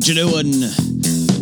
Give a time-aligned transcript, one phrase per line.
[0.00, 0.54] What you doing?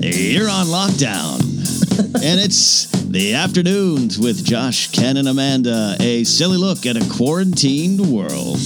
[0.03, 1.39] You're on lockdown.
[2.25, 5.95] and it's the afternoons with Josh, Ken, and Amanda.
[6.01, 8.59] A silly look at a quarantined world.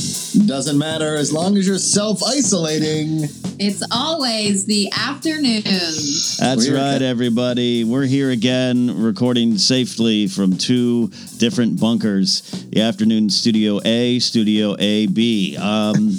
[0.47, 3.25] Doesn't matter as long as you're self isolating.
[3.59, 6.39] It's always the afternoons.
[6.39, 7.07] That's We're right, okay.
[7.07, 7.85] everybody.
[7.85, 12.41] We're here again, recording safely from two different bunkers
[12.71, 15.59] the afternoon Studio A, Studio AB.
[15.59, 16.17] Um,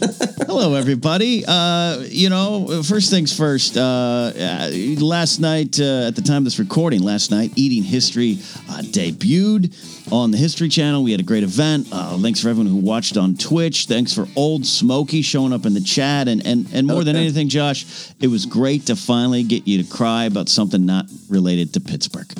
[0.46, 1.44] hello, everybody.
[1.46, 6.44] Uh, you know, first things first, uh, uh, last night, uh, at the time of
[6.44, 9.74] this recording, last night, Eating History uh, debuted
[10.12, 11.02] on the History Channel.
[11.02, 11.88] We had a great event.
[11.92, 13.86] Uh, thanks for everyone who watched on Twitch.
[13.86, 16.28] Thanks for Old Smoky showing up in the chat.
[16.28, 19.90] And, and, and more than anything, Josh, it was great to finally get you to
[19.90, 22.32] cry about something not related to Pittsburgh.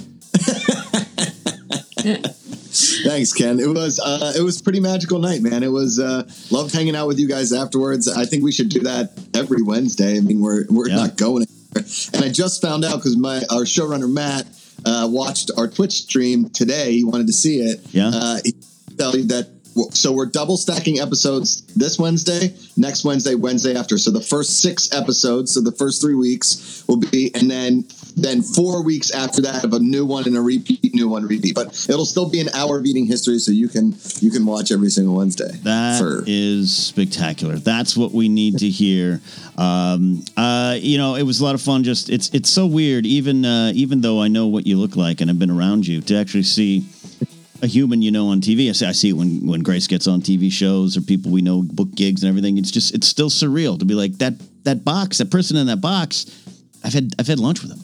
[2.73, 3.59] Thanks, Ken.
[3.59, 5.62] It was uh, it was a pretty magical night, man.
[5.62, 8.06] It was uh, loved hanging out with you guys afterwards.
[8.08, 10.17] I think we should do that every Wednesday.
[10.17, 10.97] I mean, we're we're Yeah.
[10.97, 11.89] not going anywhere.
[12.14, 14.47] And I just found out because my our showrunner Matt
[14.84, 16.92] uh, watched our Twitch stream today.
[16.92, 17.80] He wanted to see it.
[17.91, 18.11] Yeah.
[18.12, 18.55] Uh, he
[18.97, 19.48] tell you that.
[19.92, 23.98] So we're double stacking episodes this Wednesday, next Wednesday, Wednesday after.
[23.98, 27.84] So the first six episodes, so the first three weeks will be, and then
[28.16, 31.55] then four weeks after that of a new one and a repeat, new one, repeat.
[31.55, 34.70] But it'll still be an hour of eating history, so you can you can watch
[34.72, 35.50] every single Wednesday.
[35.62, 37.56] That is for- spectacular.
[37.56, 39.20] That's what we need to hear.
[39.56, 41.84] Um, uh, you know, it was a lot of fun.
[41.84, 43.06] Just it's it's so weird.
[43.06, 46.00] Even uh, even though I know what you look like and I've been around you,
[46.02, 46.84] to actually see
[47.62, 48.69] a human you know on TV.
[48.69, 51.42] I see, I see it when when Grace gets on TV shows or people we
[51.42, 52.58] know book gigs and everything.
[52.58, 55.80] It's just it's still surreal to be like that that box, that person in that
[55.80, 56.27] box.
[56.83, 57.80] I've had I've had lunch with him.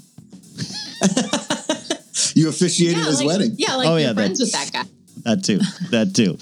[2.35, 3.55] you officiated his like, wedding.
[3.57, 4.85] Yeah, like Oh, you're yeah, friends with that guy.
[5.25, 5.59] that too
[5.91, 6.37] that too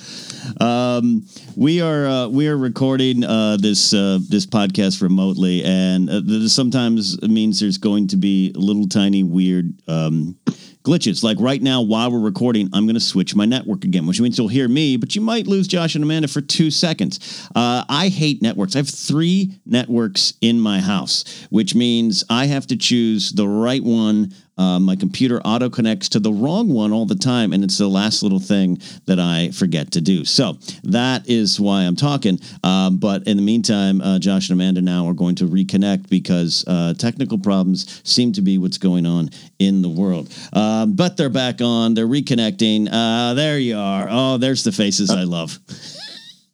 [0.62, 1.24] um
[1.56, 6.54] we are uh, we are recording uh this uh this podcast remotely and uh, this
[6.54, 10.36] sometimes means there's going to be little tiny weird um
[10.82, 14.20] glitches like right now while we're recording i'm going to switch my network again which
[14.20, 17.82] means you'll hear me but you might lose josh and amanda for two seconds uh,
[17.88, 22.76] i hate networks i have three networks in my house which means i have to
[22.76, 27.14] choose the right one uh, my computer auto connects to the wrong one all the
[27.14, 30.24] time, and it's the last little thing that I forget to do.
[30.24, 32.38] So that is why I'm talking.
[32.62, 36.64] Um, but in the meantime, uh, Josh and Amanda now are going to reconnect because
[36.66, 40.32] uh, technical problems seem to be what's going on in the world.
[40.52, 41.94] Um, but they're back on.
[41.94, 42.88] They're reconnecting.
[42.90, 44.06] Uh, there you are.
[44.10, 45.58] Oh, there's the faces I love.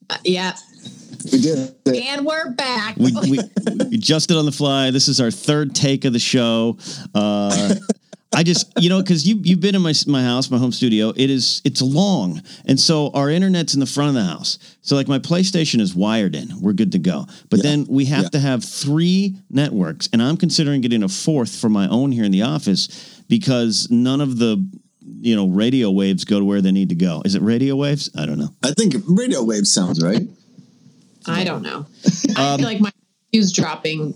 [0.09, 0.55] Uh, yeah.
[1.33, 1.75] We did.
[1.87, 1.97] it.
[2.07, 2.97] And we're back.
[2.97, 3.39] We, we,
[3.91, 4.91] we just did on the fly.
[4.91, 6.79] This is our third take of the show.
[7.15, 7.75] Uh,
[8.33, 11.13] I just, you know, because you you've been in my my house, my home studio.
[11.17, 14.59] It is it's long, and so our internet's in the front of the house.
[14.83, 16.49] So like my PlayStation is wired in.
[16.61, 17.27] We're good to go.
[17.49, 17.63] But Yeah.
[17.71, 18.29] then we have Yeah.
[18.31, 22.31] to have three networks, and I'm considering getting a fourth for my own here in
[22.31, 22.87] the office
[23.29, 24.65] because none of the
[25.23, 27.23] you know radio waves go to where they need to go.
[27.25, 28.11] Is it radio waves?
[28.17, 28.51] I don't know.
[28.63, 30.23] I think radio wave sounds right.
[31.27, 31.87] I don't know.
[32.37, 32.91] I Um, feel like my
[33.33, 34.15] is dropping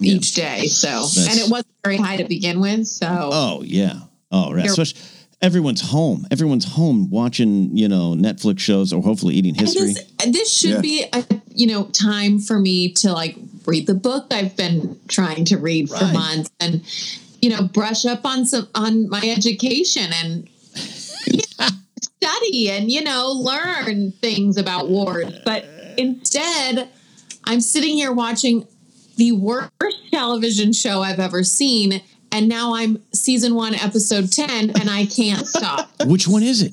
[0.00, 0.66] each day.
[0.66, 2.86] So, That's- and it wasn't very high to begin with.
[2.86, 4.00] So, Oh yeah.
[4.30, 4.62] Oh right.
[4.62, 5.00] Here- Especially
[5.42, 6.26] everyone's home.
[6.30, 9.92] Everyone's home watching, you know, Netflix shows or hopefully eating history.
[9.92, 10.80] this, this should Yeah.
[10.80, 15.44] be a you know time for me to like read the book I've been trying
[15.46, 16.82] to read for months and
[17.40, 20.48] you know brush up on some on my education and
[22.00, 25.64] study and you know learn things about wars but
[25.98, 26.88] instead
[27.44, 28.66] I'm sitting here watching
[29.16, 29.70] the worst
[30.10, 32.02] television show I've ever seen
[32.32, 35.90] and now I'm season 1 episode 10 and I can't stop.
[36.06, 36.72] Which one is it?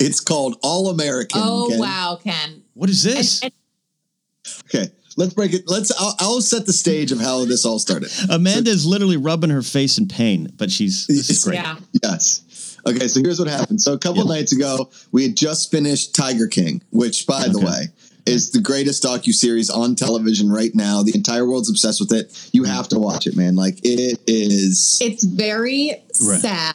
[0.00, 1.40] It's called All American.
[1.42, 1.78] oh Ken.
[1.78, 2.62] wow, Ken.
[2.74, 3.42] What is this?
[3.42, 3.52] And-
[4.64, 4.86] Okay,
[5.18, 5.64] let's break it.
[5.66, 5.92] Let's.
[6.00, 8.10] I'll, I'll set the stage of how this all started.
[8.30, 11.56] Amanda's literally rubbing her face in pain, but she's this is great.
[11.56, 11.76] Yeah.
[12.02, 12.78] Yes.
[12.86, 13.82] Okay, so here's what happened.
[13.82, 14.36] So a couple Yeah.
[14.36, 17.88] nights ago, we had just finished Tiger King, which, by the way,
[18.28, 21.02] is the greatest docu series on television right now.
[21.02, 22.48] The entire world's obsessed with it.
[22.52, 23.56] You have to watch it, man.
[23.56, 24.98] Like it is.
[25.00, 26.40] It's very Right.
[26.40, 26.74] sad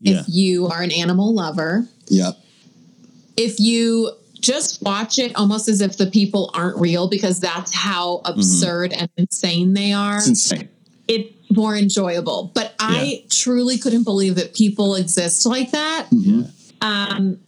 [0.00, 0.20] Yeah.
[0.20, 1.88] if you are an animal lover.
[2.08, 2.38] Yep.
[3.36, 8.20] If you just watch it almost as if the people aren't real because that's how
[8.24, 8.38] Mm-hmm.
[8.40, 10.68] absurd and insane they are, It's insane.
[11.08, 12.50] it's more enjoyable.
[12.54, 16.08] But I truly couldn't believe that people exist like that.
[16.10, 16.50] Mhm.
[16.82, 17.38] Um,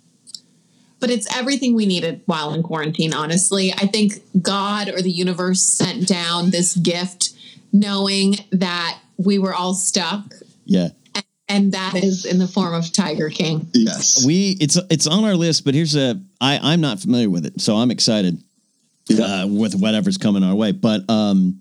[1.00, 3.72] but it's everything we needed while in quarantine, honestly.
[3.72, 7.30] I think God or the universe sent down this gift
[7.72, 10.24] knowing that we were all stuck.
[10.64, 10.88] Yeah.
[11.48, 13.68] And that is in the form of Tiger King.
[13.72, 14.24] Yes.
[14.26, 17.60] We it's it's on our list, but here's a I I'm not familiar with it,
[17.60, 18.42] so I'm excited
[19.08, 19.42] Yeah.
[19.42, 20.72] uh, with whatever's coming our way.
[20.72, 21.60] But um,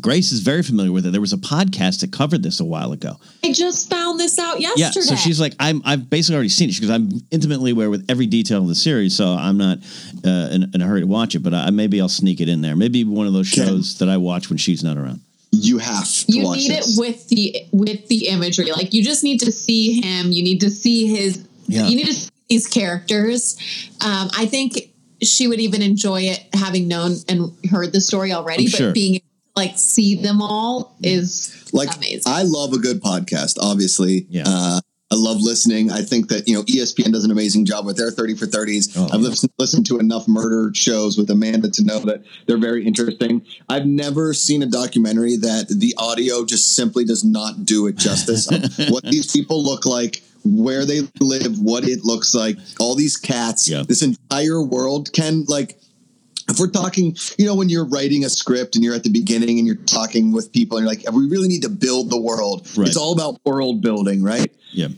[0.00, 1.12] Grace is very familiar with it.
[1.12, 3.16] There was a podcast that covered this a while ago.
[3.44, 4.80] I just found this out yesterday.
[4.80, 5.80] Yeah, so she's like, I'm.
[5.84, 6.72] I've basically already seen it.
[6.72, 9.78] She goes, I'm intimately aware with every detail of the series, so I'm not
[10.24, 11.38] uh, in, in a hurry to watch it.
[11.38, 12.74] But I, maybe I'll sneak it in there.
[12.74, 15.20] Maybe one of those shows that I watch when she's not around.
[15.52, 16.98] You have to you watch need this.
[16.98, 18.72] it with the with the imagery.
[18.72, 20.32] Like you just need to see him.
[20.32, 21.46] You need to see his.
[21.68, 21.86] Yeah.
[21.86, 23.56] You need to see these characters.
[24.04, 24.90] Um, I think
[25.22, 28.92] she would even enjoy it having known and heard the story already, I'm but sure.
[28.92, 32.22] being able to, like see them all is like amazing.
[32.26, 33.56] I love a good podcast.
[33.60, 34.44] Obviously, Yeah.
[34.46, 34.80] uh,
[35.10, 35.90] I love listening.
[35.92, 38.94] I think that you know ESPN does an amazing job with their thirty for thirties.
[38.96, 42.84] Oh, I've listened, listened to enough murder shows with Amanda to know that they're very
[42.84, 43.46] interesting.
[43.68, 48.48] I've never seen a documentary that the audio just simply does not do it justice.
[48.90, 50.22] what these people look like.
[50.48, 53.82] Where they live, what it looks like, all these cats, Yeah.
[53.82, 55.76] this entire world can like
[56.48, 59.58] if we're talking, you know, when you're writing a script and you're at the beginning
[59.58, 62.68] and you're talking with people and you're like, we really need to build the world.
[62.76, 62.88] Right.
[62.88, 64.52] It's all about world building, right?
[64.70, 64.88] Yeah,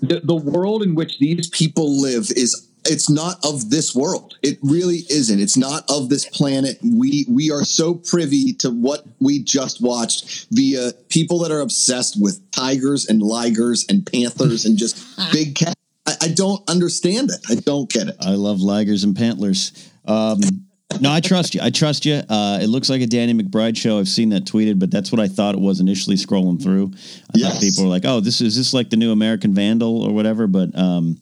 [0.00, 4.38] The, the world in which these people live is it's not of this world.
[4.42, 5.38] It really isn't.
[5.38, 6.78] It's not of this planet.
[6.82, 12.20] We we are so privy to what we just watched via people that are obsessed
[12.20, 14.96] with tigers and ligers and panthers and just
[15.32, 15.74] big cats.
[16.06, 17.40] I, I don't understand it.
[17.50, 18.16] I don't get it.
[18.20, 19.90] I love ligers and pantlers.
[20.06, 20.40] Um,
[21.00, 21.60] no, I trust you.
[21.62, 22.22] I trust you.
[22.28, 23.98] Uh, it looks like a Danny McBride show.
[23.98, 26.92] I've seen that tweeted, but that's what I thought it was initially scrolling through.
[26.94, 27.52] I Yes.
[27.52, 30.46] thought people were like, "Oh, this is this like the new American Vandal or whatever."
[30.46, 31.18] But um,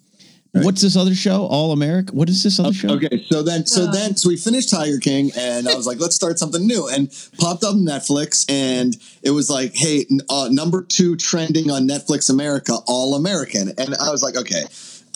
[0.52, 1.44] what's this other show?
[1.46, 2.14] All America?
[2.14, 2.90] What is this other show?
[2.90, 3.90] Okay, so then, so Uh.
[3.92, 7.10] then, so we finished Tiger King, and I was like, let's start something new, and
[7.36, 12.76] popped up Netflix, and it was like, hey, uh, number two trending on Netflix America,
[12.86, 14.62] All American, and I was like, okay.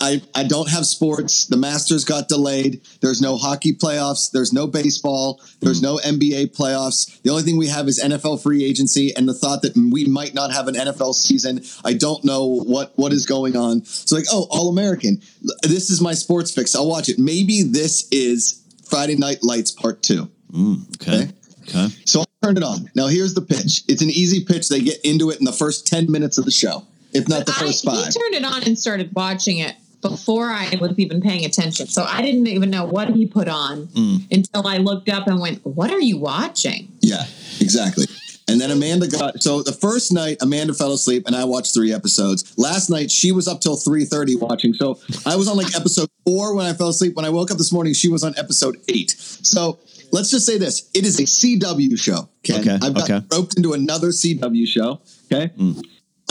[0.01, 1.45] I, I don't have sports.
[1.45, 2.81] The Masters got delayed.
[3.01, 4.31] There's no hockey playoffs.
[4.31, 5.39] There's no baseball.
[5.59, 5.85] There's hmm.
[5.85, 7.21] no NBA playoffs.
[7.21, 10.33] The only thing we have is NFL free agency and the thought that we might
[10.33, 11.61] not have an NFL season.
[11.85, 13.85] I don't know what what is going on.
[13.85, 15.21] So like, oh, All American.
[15.61, 16.73] This is my sports fix.
[16.75, 17.19] I'll watch it.
[17.19, 20.31] Maybe this is Friday Night Lights Part Two.
[20.51, 21.29] Hmm, okay.
[21.61, 21.87] Okay.
[22.05, 22.89] So I turned it on.
[22.95, 23.83] Now here's the pitch.
[23.87, 24.67] It's an easy pitch.
[24.67, 27.53] They get into it in the first ten minutes of the show, if not the
[27.55, 28.11] I, first he five.
[28.11, 31.87] turned it on and started watching it before I was even paying attention.
[31.87, 34.23] So I didn't even know what he put on Mm.
[34.31, 37.25] until I looked up and went, "What are you watching?" Yeah,
[37.59, 38.05] exactly.
[38.47, 41.93] And then Amanda got so the first night Amanda fell asleep and I watched three
[41.93, 42.51] episodes.
[42.57, 44.73] Last night she was up till three thirty watching.
[44.73, 47.15] So I was on like episode four when I fell asleep.
[47.15, 49.15] When I woke up this morning, she was on episode eight.
[49.17, 49.79] So
[50.11, 52.27] let's just say this: it is a CW show.
[52.43, 52.59] Ken.
[52.61, 53.25] Okay, I've got okay.
[53.31, 54.99] roped into another CW show.
[55.31, 55.51] Okay.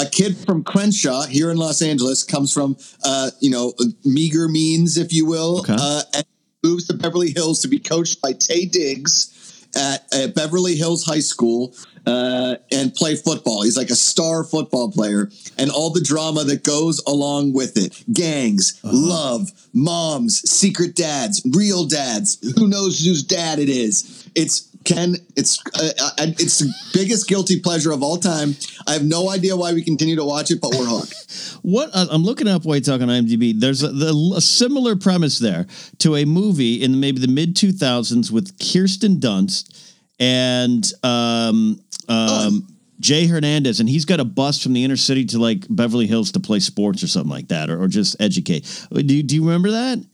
[0.01, 3.75] A kid from Crenshaw here in Los Angeles comes from, uh, you know,
[4.05, 5.77] meager means, if you will, Okay.
[5.79, 6.25] uh, and
[6.65, 11.21] moves to Beverly Hills to be coached by Taye Diggs at, at Beverly Hills High
[11.21, 11.75] School
[12.07, 13.63] uh, and play football.
[13.63, 18.03] He's like a star football player, and all the drama that goes along with it
[18.13, 22.39] gangs, love, moms, secret dads, real dads.
[22.59, 24.29] Who knows whose dad it is?
[24.35, 25.15] It's Ken.
[25.37, 28.57] It's uh, uh, it's the biggest guilty pleasure of all time.
[28.87, 31.15] I have no idea why we continue to watch it, but we're hooked.
[31.63, 33.53] What uh, I'm looking up while you talk on IMDb.
[33.59, 35.67] There's a, the, a similar premise there
[35.99, 42.67] to a movie in maybe the mid 2000s with Kirsten Dunst and um, um,
[42.99, 46.33] Jay Hernandez, and he's got a bus from the inner city to like Beverly Hills
[46.33, 48.87] to play sports or something like that, or, or just educate.
[48.91, 50.05] Do you, do you remember that?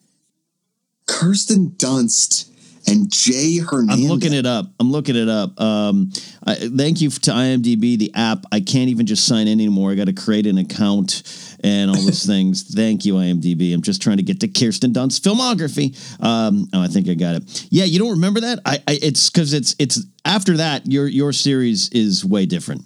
[1.06, 2.45] Kirsten Dunst
[2.88, 4.04] and Jay Hernandez.
[4.04, 4.66] I'm looking it up.
[4.78, 5.60] I'm looking it up.
[5.60, 6.10] Um,
[6.46, 8.44] I, thank you to IMDb, the app.
[8.52, 9.90] I can't even just sign in anymore.
[9.90, 11.22] I got to create an account
[11.64, 12.62] and all those things.
[12.74, 13.74] Thank you, IMDb.
[13.74, 15.96] I'm just trying to get to Kirsten Dunst's filmography.
[16.22, 17.66] Um, oh, I think I got it.
[17.70, 18.60] Yeah, you don't remember that?
[18.64, 20.86] I, I it's because it's it's after that.
[20.86, 22.82] Your your series is way different.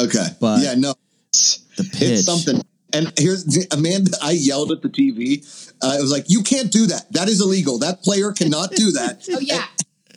[0.00, 0.94] Okay, But- yeah, no,
[1.32, 2.02] The pitch.
[2.02, 2.60] it's something.
[2.96, 4.12] And here's Amanda.
[4.22, 5.44] I yelled at the TV.
[5.82, 7.12] Uh, it was like, "You can't do that.
[7.12, 7.78] That is illegal.
[7.78, 9.64] That player cannot do that." Oh yeah.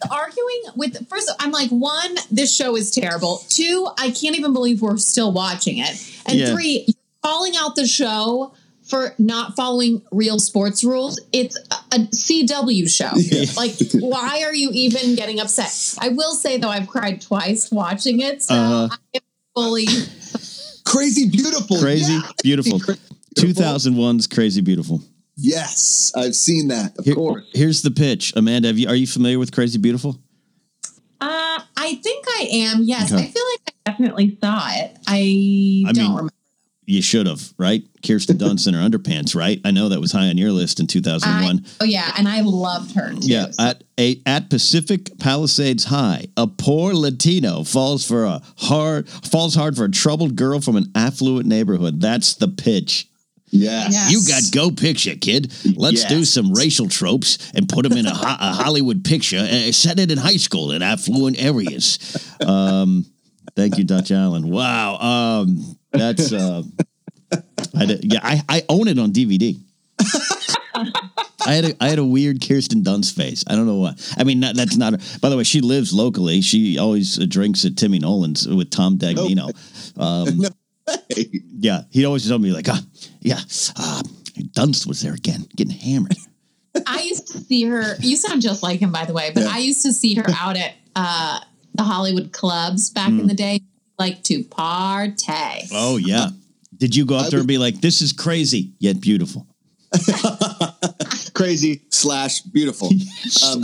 [0.09, 2.15] Arguing with first, I'm like one.
[2.31, 3.41] This show is terrible.
[3.49, 6.21] Two, I can't even believe we're still watching it.
[6.25, 6.53] And Yeah.
[6.53, 11.19] three, you're calling out the show for not following real sports rules.
[11.33, 13.11] It's a, a CW show.
[13.17, 13.45] Yeah.
[13.57, 15.95] Like, why are you even getting upset?
[15.99, 18.87] I will say though, I've cried twice watching it, so Uh-huh.
[19.13, 19.21] I am
[19.53, 19.85] fully.
[20.89, 21.79] Crazy beautiful.
[21.79, 22.21] Crazy Yeah.
[22.43, 22.79] beautiful.
[22.79, 22.99] Crazy
[23.35, 23.63] Beautiful.
[23.63, 25.01] 2001's Crazy Beautiful.
[25.37, 26.97] Yes, I've seen that.
[26.97, 27.45] Of Here- course.
[27.53, 28.33] Here's the pitch.
[28.35, 30.19] Amanda, have you, are you familiar with Crazy Beautiful?
[31.21, 32.83] Uh, I think I am.
[32.83, 33.23] Yes, Okay.
[33.23, 34.97] I feel like I definitely saw it.
[35.07, 36.33] I, I don't mean, remember.
[36.89, 37.83] You should have, right?
[38.05, 39.61] Kirsten Dunst in her underpants, right?
[39.63, 41.59] I know that was high on your list in 2001.
[41.63, 43.19] I, oh yeah, and I loved her too.
[43.21, 49.53] Yeah, at a, at Pacific Palisades High, a poor Latino falls for a hard falls
[49.53, 52.01] hard for a troubled girl from an affluent neighborhood.
[52.01, 53.07] That's the pitch.
[53.51, 53.93] Yes.
[53.93, 54.11] Yes.
[54.11, 55.51] You got go picture, kid.
[55.75, 59.39] Let's do some racial tropes and put them in a, ho- a Hollywood picture.
[59.39, 62.35] Uh, set it in high school in affluent areas.
[62.45, 63.05] Um,
[63.55, 64.49] thank you, Dutch Allen.
[64.49, 66.63] Wow, um, that's uh,
[67.75, 68.19] I did, yeah.
[68.23, 69.57] I, I own it on DVD.
[71.45, 73.43] I had a I had a weird Kirsten Dunst phase.
[73.47, 73.93] I don't know why.
[74.17, 74.93] I mean, not, that's not.
[75.21, 76.41] By the way, she lives locally.
[76.41, 79.51] She always uh, drinks at Timmy Nolan's with Tom Dagnino.
[79.97, 80.41] Um,
[81.07, 81.29] Hey,
[81.59, 82.81] yeah, he'd always tell me like, ah,
[83.21, 83.37] yeah,
[83.75, 84.01] uh,
[84.55, 86.15] Dunst was there again, getting hammered.
[86.87, 87.95] I used to see her.
[87.99, 89.29] You sound just like him, by the way.
[89.31, 89.51] But Yeah.
[89.53, 91.41] I used to see her out at uh,
[91.75, 93.61] the Hollywood clubs back in the day,
[93.99, 95.13] like to party.
[95.73, 96.29] Oh yeah.
[96.77, 99.45] Did you go up there and be like, "This is crazy yet beautiful"?
[101.33, 102.89] crazy slash beautiful.
[103.45, 103.63] Um,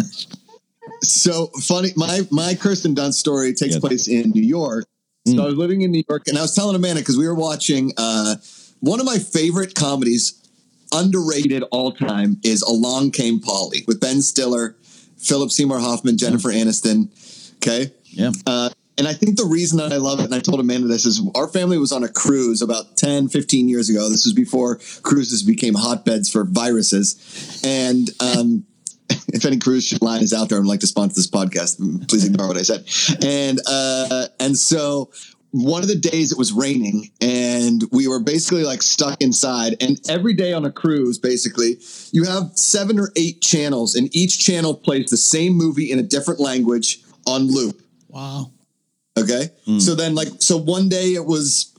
[1.02, 1.90] so funny.
[1.96, 3.80] My my Kirsten Dunst story takes Yeah.
[3.80, 4.86] place in New York.
[5.28, 5.42] So Mm.
[5.42, 7.94] I was living in New York, and I was telling Amanda because we were watching
[7.98, 8.36] uh,
[8.82, 10.36] one of my favorite comedies,
[10.94, 14.76] underrated all time, is Along Came Polly with Ben Stiller,
[15.18, 17.10] Philip Seymour Hoffman, Jennifer Aniston.
[17.56, 17.92] Okay.
[18.06, 18.32] Yeah.
[18.46, 21.06] Uh, and I think the reason that I love it, and I told Amanda this,
[21.06, 24.10] is our family was on a cruise about 10, 15 years ago.
[24.10, 27.62] This was before cruises became hotbeds for viruses.
[27.66, 28.66] And um,
[29.10, 32.26] if any cruise line is out there and would like to sponsor this podcast, please
[32.26, 32.86] ignore what I said.
[33.24, 35.12] And uh, and so
[35.52, 40.02] one of the days it was raining and we were basically like stuck inside and
[40.10, 41.78] every day on a cruise basically
[42.12, 46.04] you have seven or eight channels and each channel plays the same movie in a
[46.04, 48.52] different language on loop Wow.
[49.18, 49.50] Okay.
[49.66, 49.80] Hmm.
[49.80, 51.74] So then, like, so one day it was,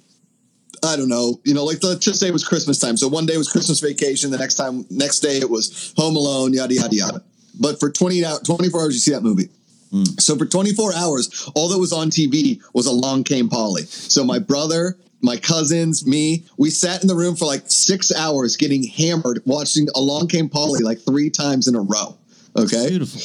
[0.83, 2.97] I don't know, you know, like let's just say it was Christmas time.
[2.97, 4.31] So one day was Christmas vacation.
[4.31, 7.25] The next time, next day it was Home Alone, yada, yada, yada.
[7.59, 9.49] But for 20 hours, 24 hours, you see that movie.
[9.90, 10.05] Hmm.
[10.19, 13.83] So for 24 hours, all that was on TV was Along Came Polly.
[13.83, 18.57] So my brother, my cousins, me, we sat in the room for like six hours
[18.57, 22.16] getting hammered watching Along Came Polly like three times in a row.
[22.57, 22.88] Okay.
[22.88, 23.21] Beautiful.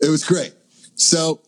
[0.00, 0.54] It was great.
[0.94, 1.40] So,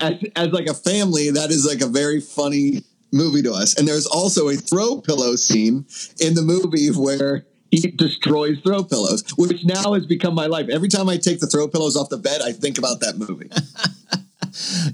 [0.00, 2.82] as, as like a family, that is like a very funny
[3.12, 3.74] movie to us.
[3.78, 5.86] And there's also a throw pillow scene
[6.20, 10.68] in the movie where he destroys throw pillows, which now has become my life.
[10.70, 13.50] Every time I take the throw pillows off the bed, I think about that movie.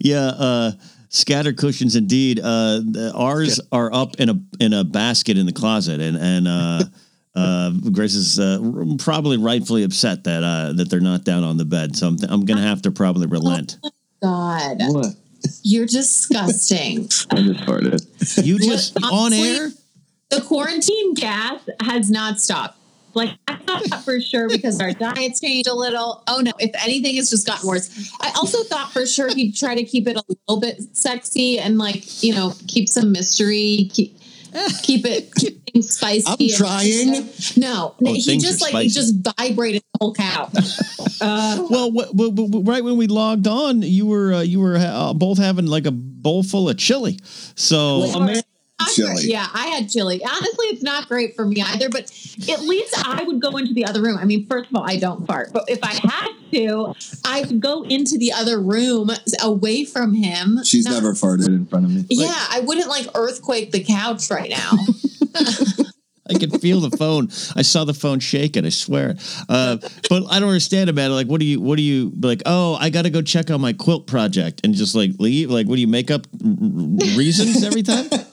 [0.00, 0.26] Yeah.
[0.26, 0.72] Uh,
[1.08, 2.38] scatter cushions, indeed.
[2.38, 6.46] Uh, the- ours are up in a in a basket in the closet, and and
[6.48, 6.84] uh,
[7.34, 8.58] uh, Grace is uh,
[8.98, 11.96] probably rightfully upset that uh, that they're not down on the bed.
[11.96, 13.78] So I'm, I'm going to have to probably relent.
[14.22, 15.14] God, what?
[15.62, 17.00] you're disgusting.
[17.30, 18.44] I just farted.
[18.44, 19.70] You just on air.
[20.30, 22.76] the quarantine gas has not stopped.
[23.14, 26.22] Like I thought for sure because our diets changed a little.
[26.28, 28.12] Oh no, if anything, it's just gotten worse.
[28.20, 31.78] I also thought for sure he'd try to keep it a little bit sexy and
[31.78, 34.16] like you know keep some mystery, keep
[34.82, 36.24] keep it keep things spicy.
[36.26, 37.28] I'm trying.
[37.56, 40.50] No, Oh, he just like he just vibrated the whole cow.
[41.20, 44.76] Uh, Well, wh- wh- wh- right when we logged on, you were uh, you were
[44.76, 47.18] uh, both having like a bowl full of chili.
[47.56, 48.44] So Well, Amanda- Not
[48.94, 49.24] Chili.
[49.26, 50.20] Yeah, I had chili.
[50.24, 52.04] Honestly, it's not great for me either, but
[52.50, 54.16] at least I would go into the other room.
[54.18, 56.94] I mean, first of all, I don't fart, but if I had to,
[57.24, 59.10] I would go into the other room
[59.42, 60.60] away from him.
[60.64, 62.04] She's Not- never farted in front of me.
[62.10, 64.72] Yeah, I wouldn't like earthquake the couch right now.
[66.30, 67.28] I could feel the phone.
[67.56, 68.66] I saw the phone shaking.
[68.66, 69.14] I swear.
[69.48, 69.78] Uh,
[70.10, 71.14] but I don't understand about it.
[71.14, 71.58] Like, what do you?
[71.58, 72.42] What do you like?
[72.44, 75.50] Oh, I got to go check on my quilt project and just like leave.
[75.50, 78.10] Like, what do you make up r- r- reasons every time?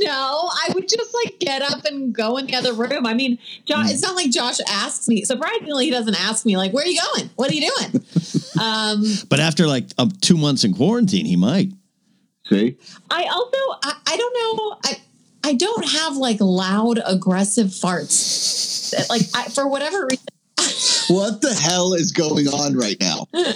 [0.00, 3.06] no, I would just like get up and go in the other room.
[3.06, 5.24] I mean, Josh, it's not like Josh asks me.
[5.24, 7.30] Surprisingly, he doesn't ask me like, "Where are you going?
[7.36, 8.04] What are you doing?"
[8.60, 11.72] um, But after like um, two months in quarantine, he might.
[12.48, 12.76] See?
[13.10, 15.00] I also I, I don't know I
[15.44, 20.24] I don't have like loud aggressive farts like I, for whatever reason
[21.08, 23.26] What the hell is going on right now?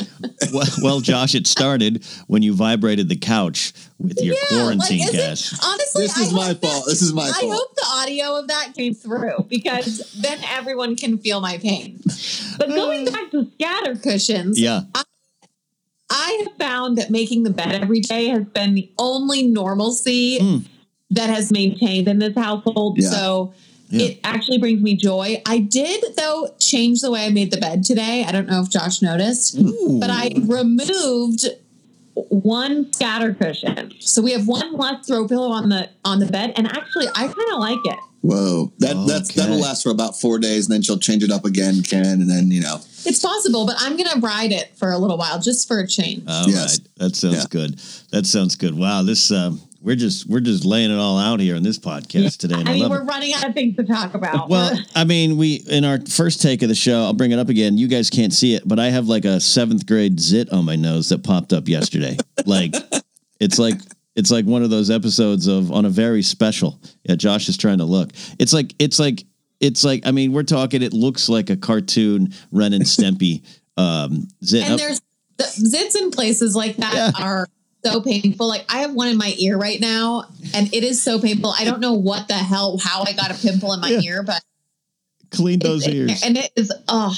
[0.53, 5.15] Well, well, Josh, it started when you vibrated the couch with your Yeah, quarantine like,
[5.15, 6.85] is it- honestly This I is my hope that- fault.
[6.87, 7.53] This is my I fault.
[7.53, 12.01] I hope the audio of that came through because then everyone can feel my pain.
[12.59, 14.83] But going back to scatter cushions, Yeah.
[16.11, 20.65] I have found that making the bed every day has been the only normalcy Mm.
[21.11, 22.99] that has maintained in this household.
[23.01, 23.09] Yeah.
[23.11, 23.55] So
[23.93, 24.07] Yeah.
[24.07, 25.43] it actually brings me joy.
[25.47, 28.25] I did, though, change the way I made the bed today.
[28.27, 29.99] I don't know if Josh noticed, Ooh.
[30.01, 31.47] but I removed
[32.15, 33.93] one scatter cushion.
[34.01, 37.27] So we have one less throw pillow on the on the bed, and actually, I
[37.27, 37.99] kind of like it.
[38.23, 41.45] Whoa, that that's that'll last for about four days, and then she'll change it up
[41.45, 42.77] again, Ken, and then you know.
[43.05, 46.23] It's possible, but I'm gonna ride it for a little while just for a change.
[46.29, 46.79] All Yes.
[46.79, 47.45] right, that sounds Yeah.
[47.51, 47.81] good.
[48.11, 48.79] That sounds good.
[48.79, 52.39] Wow, this um, we're just we're just laying it all out here on this podcast
[52.39, 52.55] today.
[52.55, 54.49] I mean, we're running out of things to talk about.
[54.49, 57.49] Well, I mean, we in our first take of the show, I'll bring it up
[57.49, 57.77] again.
[57.77, 60.77] You guys can't see it, but I have like a seventh grade zit on my
[60.77, 62.17] nose that popped up yesterday.
[62.47, 62.75] like,
[63.41, 63.77] it's like
[64.15, 66.81] it's like one of those episodes of on a very special.
[67.05, 68.11] Yeah, Josh is trying to look.
[68.39, 69.25] It's like it's like
[69.61, 70.83] it's like I mean, we're talking.
[70.83, 73.43] It looks like a cartoon Ren and Stimpy
[73.77, 74.69] um, zit.
[74.69, 75.01] and there's
[75.39, 77.25] the zits in places like that Yeah.
[77.25, 77.49] are
[77.85, 78.49] so painful.
[78.49, 80.25] Like I have one in my ear right now,
[80.55, 81.53] and it is so painful.
[81.59, 84.01] I don't know what the hell how I got a pimple in my Yeah.
[84.03, 84.43] ear, but
[85.31, 86.23] clean those ears.
[86.25, 87.17] and it is oh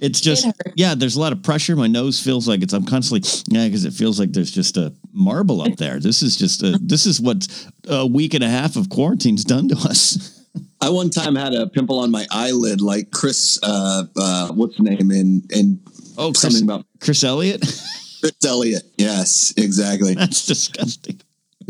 [0.00, 0.94] It's just It yeah.
[0.94, 1.74] There's a lot of pressure.
[1.74, 2.72] My nose feels like it's.
[2.72, 5.98] I'm constantly yeah because it feels like there's just a marble up there.
[5.98, 6.78] This is just a.
[6.80, 7.46] This is what
[7.88, 10.34] a week and a half of quarantine's done to us.
[10.80, 14.84] I one time had a pimple on my eyelid, like Chris, uh, uh, what's the
[14.84, 15.80] name in in
[16.16, 17.64] Oh, Chris, something about Chris Elliott.
[18.20, 18.82] Chris Elliott.
[18.96, 20.14] Yes, exactly.
[20.14, 21.20] That's disgusting.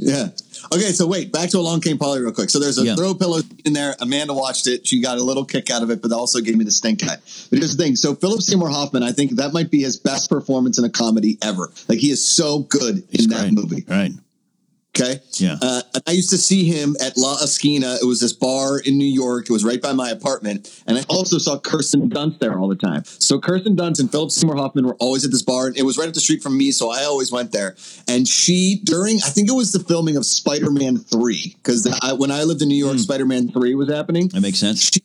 [0.00, 0.28] Yeah.
[0.72, 2.50] Okay, so wait, back to Along Came Polly real quick.
[2.50, 2.94] So there's a Yeah.
[2.94, 3.96] throw pillow in there.
[4.00, 4.86] Amanda watched it.
[4.86, 7.16] She got a little kick out of it, but also gave me the stink eye.
[7.50, 7.96] But here's the thing.
[7.96, 11.36] So Philip Seymour Hoffman, I think that might be his best performance in a comedy
[11.42, 11.72] ever.
[11.88, 13.52] Like he is so good He's in that great.
[13.52, 13.84] movie.
[13.88, 14.12] Right.
[15.00, 15.20] Okay.
[15.34, 15.56] Yeah.
[15.62, 17.96] Uh, I used to see him at La Esquina.
[18.02, 19.44] It was this bar in New York.
[19.44, 20.82] It was right by my apartment.
[20.86, 23.04] And I also saw Kirsten Dunst there all the time.
[23.04, 25.72] So Kirsten Dunst and Philip Seymour Hoffman were always at this bar.
[25.74, 26.72] It was right up the street from me.
[26.72, 27.76] So I always went there.
[28.08, 31.86] And she, during, I think it was the filming of Spider Man 3, because
[32.18, 32.98] when I lived in New York, Hmm.
[32.98, 34.28] Spider Man 3 was happening.
[34.28, 34.90] That makes sense.
[34.92, 35.00] She,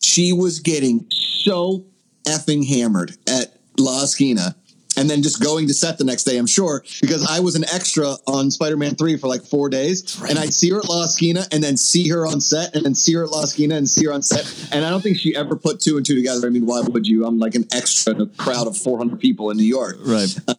[0.00, 1.84] she was getting so
[2.24, 4.54] effing hammered at La Esquina.
[4.96, 7.64] And then just going to set the next day, I'm sure, because I was an
[7.72, 10.20] extra on Spider Man 3 for like four days.
[10.28, 12.94] And I'd see her at La Esquina and then see her on set and then
[12.94, 14.44] see her at La Esquina and see her on set.
[14.72, 16.46] And I don't think she ever put two and two together.
[16.46, 17.24] I mean, why would you?
[17.26, 19.96] I'm like an extra in a crowd of 400 people in New York.
[20.00, 20.34] Right.
[20.46, 20.54] Uh,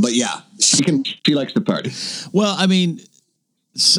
[0.00, 1.92] but yeah, she can, she likes to party.
[2.32, 3.00] Well, I mean,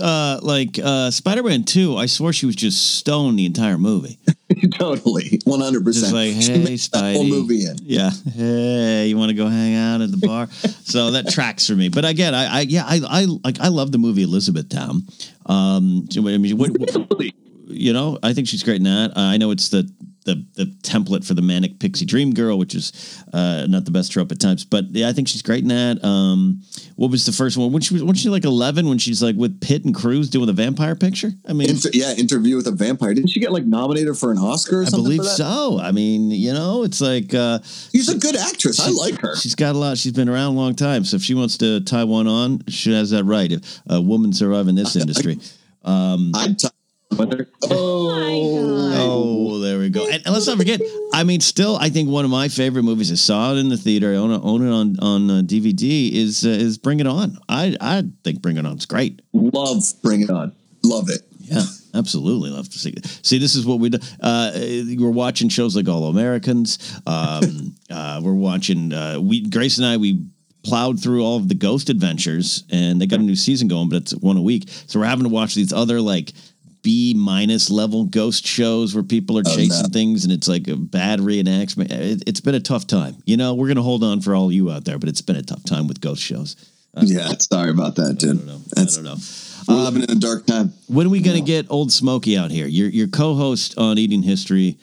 [0.02, 4.20] uh, like uh, Spider-Man Two, I swore she was just stoned the entire movie.
[4.74, 5.40] totally.
[5.46, 6.12] 100%.
[6.12, 7.78] Like, hey, that whole movie in.
[7.84, 8.10] Yeah.
[8.34, 10.48] Hey, you want to go hang out at the bar?
[10.52, 11.90] so that tracks for me.
[11.90, 15.04] But again, I, I yeah, I, I like I love the movie Elizabethtown.
[15.46, 16.72] Um, I mean, what,
[17.12, 17.34] Really?
[17.68, 19.12] you know, I think she's great in that.
[19.12, 19.90] Uh, I know it's the
[20.30, 24.12] the the template for the manic pixie dream girl, which is uh, not the best
[24.12, 26.04] trope at times, but yeah, I think she's great in that.
[26.04, 26.62] Um,
[26.96, 27.72] what was the first one?
[27.72, 30.48] When she was, wasn't she like eleven when she's like with Pitt and Cruise doing
[30.48, 31.32] the vampire picture?
[31.48, 33.14] I mean, Inter- yeah, interview with a vampire.
[33.14, 35.80] Didn't she get like nominated for an Oscar or I believe so.
[35.80, 37.60] I mean, you know, it's like uh,
[37.92, 38.80] She's a good actress.
[38.80, 39.36] I like her.
[39.36, 39.98] She's got a lot.
[39.98, 41.04] She's been around a long time.
[41.06, 43.52] So if she wants to tie one on, she has that right.
[43.52, 45.40] If a woman survive in this industry.
[46.36, 46.68] I'd t-
[47.18, 47.48] with her.
[47.64, 50.06] Oh, Oh, there we go.
[50.06, 50.82] And, and let's not forget.
[51.14, 53.12] I mean, still, I think one of my favorite movies.
[53.12, 54.12] I saw it in the theater.
[54.12, 56.12] I own it, own it on on uh, DVD.
[56.12, 57.38] Is uh, is Bring It On?
[57.48, 59.22] I I think Bring It On's great.
[59.34, 60.54] love Bring It On.
[60.84, 61.22] Love it.
[61.40, 61.64] Yeah,
[61.96, 63.06] absolutely love to see it.
[63.24, 63.98] See, this is what we do.
[64.22, 64.52] Uh,
[64.98, 67.00] we're watching shows like All Americans.
[67.08, 68.94] Um, uh, we're watching.
[68.94, 70.26] Uh, we Grace and I we
[70.64, 73.98] plowed through all of the Ghost Adventures, and they got a new season going, but
[73.98, 74.70] it's one a week.
[74.88, 76.34] So we're having to watch these other like.
[76.82, 79.90] B minus level ghost shows where people are Oh, chasing no.
[79.92, 81.92] things and it's like a bad reenactment.
[81.92, 83.18] It, it's been a tough time.
[83.26, 85.44] You know, we're gonna hold on for all you out there, but it's been a
[85.44, 86.56] tough time with ghost shows.
[86.96, 88.30] Uh, yeah, sorry about that, dude.
[88.30, 88.62] I don't know.
[88.76, 89.18] That's, I don't know.
[89.68, 90.74] We're living in a dark time.
[90.88, 92.66] When are we going to get Old Smoky out here?
[92.66, 94.78] Your your co-host on Eating History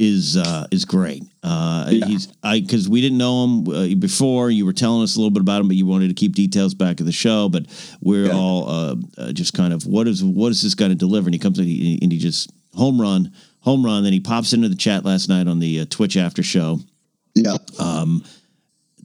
[0.00, 1.22] is uh, is great.
[1.42, 2.06] Uh, Yeah.
[2.06, 4.50] He's I because we didn't know him uh, before.
[4.50, 6.74] You were telling us a little bit about him, but you wanted to keep details
[6.74, 7.48] back of the show.
[7.50, 7.66] But
[8.00, 8.32] we're Yeah.
[8.36, 11.26] all uh, uh, just kind of what is what is this guy to deliver?
[11.28, 14.02] And he comes in he- and he just home run, home run.
[14.02, 16.80] Then he pops into the chat last night on the uh, Twitch after show.
[17.34, 17.56] Yeah.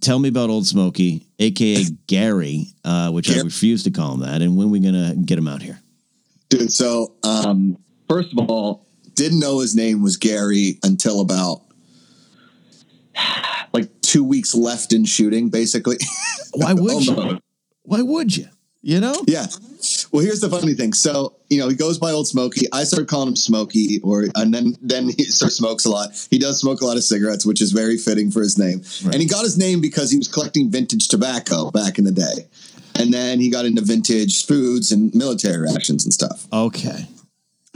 [0.01, 4.41] Tell me about Old Smoky, aka Gary, uh, which I refuse to call him that.
[4.41, 5.79] And when are we gonna get him out here?
[6.49, 7.77] Dude, so um,
[8.07, 8.84] first of all,
[9.15, 11.61] didn't know his name was Gary until about
[13.73, 15.97] like two weeks left in shooting, basically.
[16.53, 17.39] Why would you?
[17.83, 18.47] Why would you?
[18.81, 19.15] You know?
[19.27, 19.47] Yeah.
[20.11, 20.93] Well, here's the funny thing.
[20.93, 22.67] So, you know, he goes by Old Smoky.
[22.71, 26.09] I started calling him Smoky, or and then then he sort of smokes a lot.
[26.29, 28.83] He does smoke a lot of cigarettes, which is very fitting for his name.
[29.03, 29.15] Right.
[29.15, 32.47] And he got his name because he was collecting vintage tobacco back in the day.
[32.97, 36.47] And then he got into vintage foods and military rations and stuff.
[36.53, 37.07] Okay.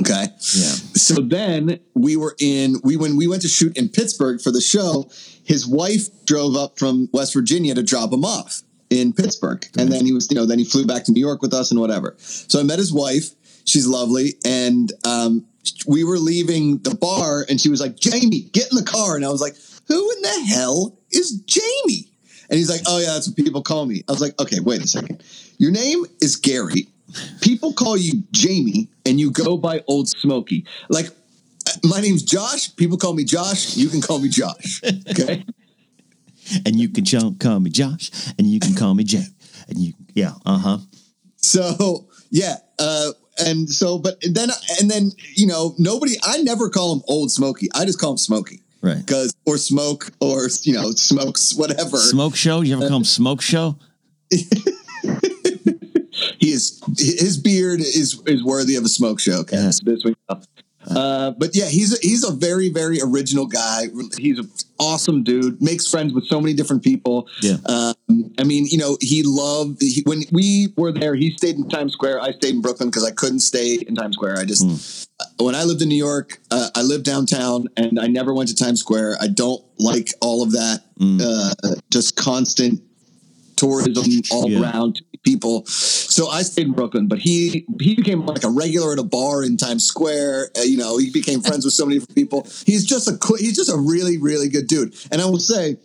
[0.02, 0.24] Okay.
[0.24, 0.76] Yeah.
[0.96, 4.62] So then we were in we when we went to shoot in Pittsburgh for the
[4.62, 5.10] show,
[5.44, 8.62] his wife drove up from West Virginia to drop him off.
[8.90, 11.44] in Pittsburgh, and then he was, you know, then he flew back to New York
[11.44, 12.16] with us and whatever.
[12.18, 13.30] So I met his wife.
[13.66, 15.46] She's lovely, and um,
[15.86, 19.24] we were leaving the bar, and she was like, "Jamie, get in the car," and
[19.24, 19.56] I was like,
[19.90, 22.10] "Who in the hell is Jamie?"
[22.50, 24.82] And he's like, "Oh yeah, that's what people call me." I was like, "Okay, wait
[24.84, 25.22] a second.
[25.60, 26.88] Your name is Gary.
[27.42, 30.66] People call you Jamie, and you go by Old Smoky.
[30.90, 31.10] Like,
[31.84, 32.76] my name's Josh.
[32.76, 33.78] People call me Josh.
[33.78, 34.82] You can call me Josh.
[35.12, 35.44] Okay."
[36.66, 37.06] And you can
[37.38, 39.26] call me Josh, and you can call me Jay,
[39.68, 40.78] and you yeah uh huh.
[41.36, 46.14] So yeah, uh, and so but then and then you know nobody.
[46.24, 47.68] I never call him Old Smoky.
[47.76, 48.98] I just call him Smoky Right.
[49.06, 51.98] because or Smoke or you know Smokes whatever.
[51.98, 52.62] Smoke show.
[52.62, 53.76] You ever call him Smoke show?
[56.40, 59.40] He is his beard is is worthy of a smoke show.
[59.40, 59.80] Okay, Yes.
[59.82, 60.18] this week.
[60.90, 63.84] Uh, but yeah, he's a, he's a very very original guy.
[64.18, 65.62] He's an awesome dude.
[65.62, 67.28] Makes friends with so many different people.
[67.42, 67.58] Yeah.
[67.66, 71.16] Um, I mean, you know, he loved he, when we were there.
[71.16, 72.22] He stayed in Times Square.
[72.22, 74.38] I stayed in Brooklyn because I couldn't stay in Times Square.
[74.40, 78.34] I just when I lived in New York, uh, I lived downtown, and I never
[78.34, 79.18] went to Times Square.
[79.20, 80.82] I don't like all of that.
[81.02, 82.82] Uh, just constant
[83.60, 84.62] tourism all Yeah.
[84.62, 85.66] around people.
[85.66, 89.44] So I stayed in Brooklyn, but he he became like a regular at a bar
[89.44, 90.52] in Times Square.
[90.58, 92.48] Uh, you know, he became friends with so many people.
[92.66, 94.96] He's just a he's just a really really good dude.
[95.12, 95.78] And I will say,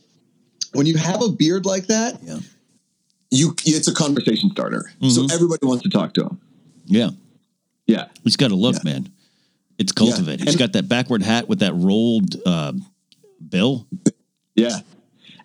[0.73, 2.39] when you have a beard like that, Yeah.
[3.31, 4.93] you it's a conversation starter.
[5.11, 6.41] So everybody wants to talk to him.
[6.87, 7.11] Yeah.
[7.87, 8.07] Yeah.
[8.23, 8.93] He's got a look, Yeah.
[8.93, 9.09] man.
[9.79, 10.47] It's cultivated.
[10.47, 12.73] He's got that backward hat with that rolled uh,
[13.49, 13.87] bill.
[14.55, 14.79] Yeah.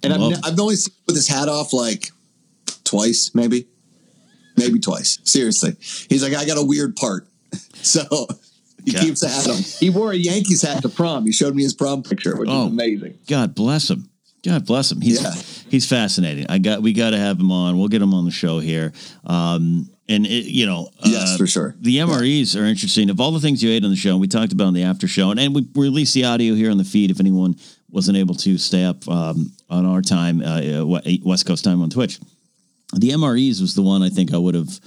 [0.04, 2.12] And I've, ne- I've only seen him with his hat off like
[2.90, 3.68] twice, maybe,
[4.58, 5.20] maybe twice.
[5.24, 5.76] Seriously,
[6.10, 7.28] he's like, I got a weird part,
[7.82, 8.02] so
[8.84, 9.02] he Yeah.
[9.02, 9.64] keeps the him.
[9.80, 11.26] He wore a Yankees hat to prom.
[11.26, 12.66] He showed me his prom picture, which Oh.
[12.68, 13.16] is amazing.
[13.28, 14.10] God bless him.
[14.44, 15.02] God bless him.
[15.02, 15.36] He's Yeah.
[15.70, 16.46] he's fascinating.
[16.50, 17.78] I got we got to have him on.
[17.78, 18.94] We'll get him on the show here.
[19.26, 21.76] Um, and it, you know, Yes, uh, for sure.
[21.82, 23.10] The MREs are interesting.
[23.12, 25.08] Of all the things you ate on the show, we talked about on the after
[25.08, 27.12] show, and, and we released the audio here on the feed.
[27.12, 27.56] If anyone
[27.92, 31.90] wasn't able to stay up um, on our time, uh, uh, West Coast time on
[31.92, 32.18] Twitch,
[32.96, 34.80] the MREs was the one I think I would have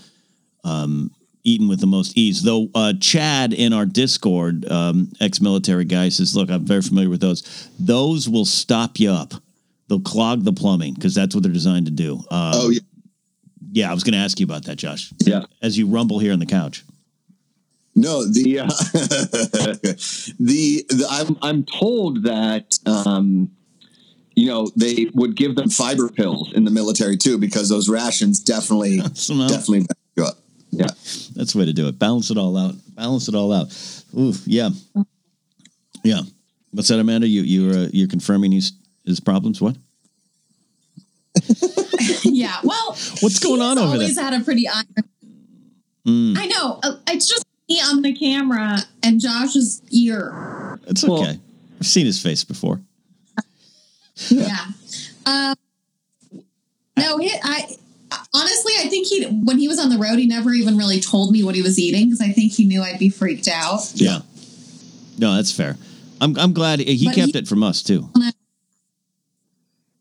[0.64, 1.10] um,
[1.44, 2.42] eaten with the most ease.
[2.42, 7.20] Though uh, Chad in our Discord, um, ex-military guy, says, "Look, I'm very familiar with
[7.20, 7.68] those.
[7.78, 9.34] Those will stop you up.
[9.88, 12.80] They'll clog the plumbing because that's what they're designed to do." Uh, Oh yeah,
[13.72, 15.12] yeah, I was going to ask you about that, Josh.
[15.24, 15.44] yeah.
[15.62, 16.84] As you rumble here on the couch.
[17.94, 18.66] No, the uh,
[20.40, 23.50] the, the I'm I'm told that um,
[24.42, 28.40] you know they would give them fiber pills in the military too because those rations
[28.40, 30.36] definitely definitely back you up.
[30.70, 30.86] Yeah.
[31.36, 31.98] That's the way to do it.
[31.98, 32.74] Balance it all out.
[32.96, 33.68] Balance it all out.
[34.18, 34.70] Ooh, yeah,
[36.02, 36.22] yeah.
[36.72, 37.28] What's that, Amanda?
[37.28, 38.72] You you're uh, you're confirming his
[39.06, 39.60] his problems.
[39.60, 39.76] What?
[42.24, 42.56] yeah.
[42.64, 44.24] Well, What's going on over always there?
[44.24, 44.86] had a pretty iron.
[46.06, 46.36] Mm.
[46.38, 46.80] I know.
[46.82, 50.78] uh, It's just me on the camera and Josh's ear.
[50.86, 51.38] It's Well- okay.
[51.80, 52.80] I've seen his face before.
[54.28, 54.56] Yeah.
[55.26, 55.54] Um,
[56.98, 57.76] no, he, I
[58.34, 61.32] honestly, I think he when he was on the road, he never even really told
[61.32, 63.80] me what he was eating because I think he knew I'd be freaked out.
[63.94, 64.18] Yeah.
[65.18, 65.76] No, that's fair.
[66.20, 68.08] I'm I'm glad he, he But kept he- it from us too.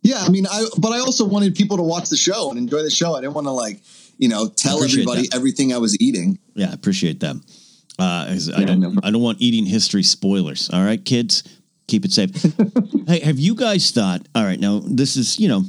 [0.03, 2.81] Yeah, I mean, I but I also wanted people to watch the show and enjoy
[2.81, 3.13] the show.
[3.15, 3.81] I didn't want to like,
[4.17, 5.35] you know, tell everybody that.
[5.35, 6.39] everything I was eating.
[6.55, 7.35] Yeah, I appreciate that.
[7.99, 8.95] Uh, 'cause I don't no.
[9.03, 10.69] I don't want eating history spoilers.
[10.73, 11.43] All right, kids,
[11.91, 12.31] keep it safe.
[13.07, 14.25] hey, have you guys thought?
[14.33, 15.63] All right, now this is you know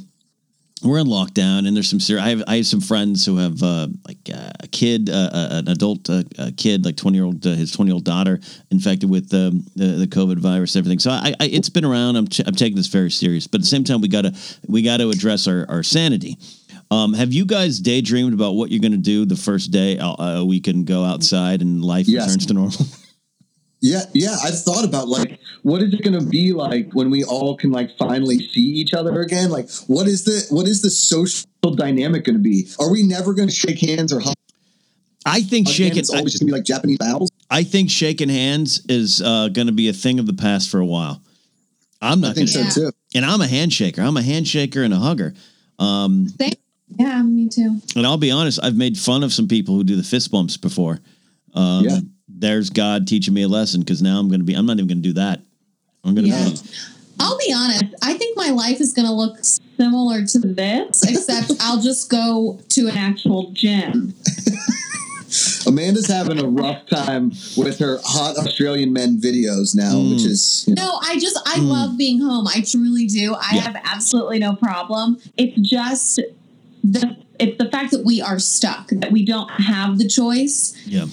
[0.83, 2.25] we're in lockdown and there's some serious.
[2.25, 5.47] I have I have some friends who have uh, like uh, a kid, uh, uh,
[5.51, 8.39] an adult uh, a kid, like twenty year old, uh, his twenty year old daughter
[8.71, 10.99] infected with um, the the COVID virus, everything.
[10.99, 12.15] So I, I it's been around.
[12.15, 14.33] I'm t- I'm taking this very serious, but at the same time we gotta
[14.67, 16.37] we gotta address our our sanity.
[16.91, 19.97] Um, have you guys daydreamed about what you're going to do the first day
[20.45, 22.27] we can go outside and life Yes.
[22.27, 22.85] returns to normal?
[23.83, 24.37] Yeah, yeah.
[24.41, 27.71] I've thought about like, what is it going to be like when we all can
[27.71, 29.49] like finally see each other again?
[29.49, 32.67] Like, what is the what is the social dynamic going to be?
[32.79, 34.35] Are we never going to shake hands or hug?
[35.25, 35.73] I think again?
[35.73, 35.97] shaking.
[35.99, 37.29] It's always just going to be like Japanese bows.
[37.49, 40.79] I think shaking hands is uh, going to be a thing of the past for
[40.79, 41.21] a while.
[42.01, 42.89] I'm not I think going so to, Yeah.
[42.91, 42.95] too.
[43.15, 43.99] and I'm a handshaker.
[43.99, 45.33] I'm a handshaker and a hugger.
[45.79, 46.57] Um, Thank-
[46.99, 47.79] yeah, me too.
[47.95, 50.57] and I'll be honest, I've made fun of some people who do the fist bumps
[50.57, 50.99] before.
[51.53, 51.99] Um, Yeah.
[52.27, 54.53] There's God teaching me a lesson because now I'm going to be.
[54.55, 55.39] I'm not even going to do that.
[56.03, 56.31] I'm going to.
[56.31, 56.49] Yeah.
[56.49, 56.57] be
[57.19, 57.85] I'll be honest.
[58.01, 62.59] I think my life is going to look similar to this, except I'll just go
[62.69, 64.13] to an actual gym.
[65.65, 70.11] Amanda's having a rough time with her hot Australian men videos now, Mm.
[70.11, 72.47] which is you know, No, I just I love being home.
[72.47, 73.33] I truly do.
[73.33, 73.61] I Yeah.
[73.61, 75.17] have absolutely no problem.
[75.37, 76.19] It's just
[76.83, 81.05] the it's the fact that we are stuck, that we don't have the choice, Yeah.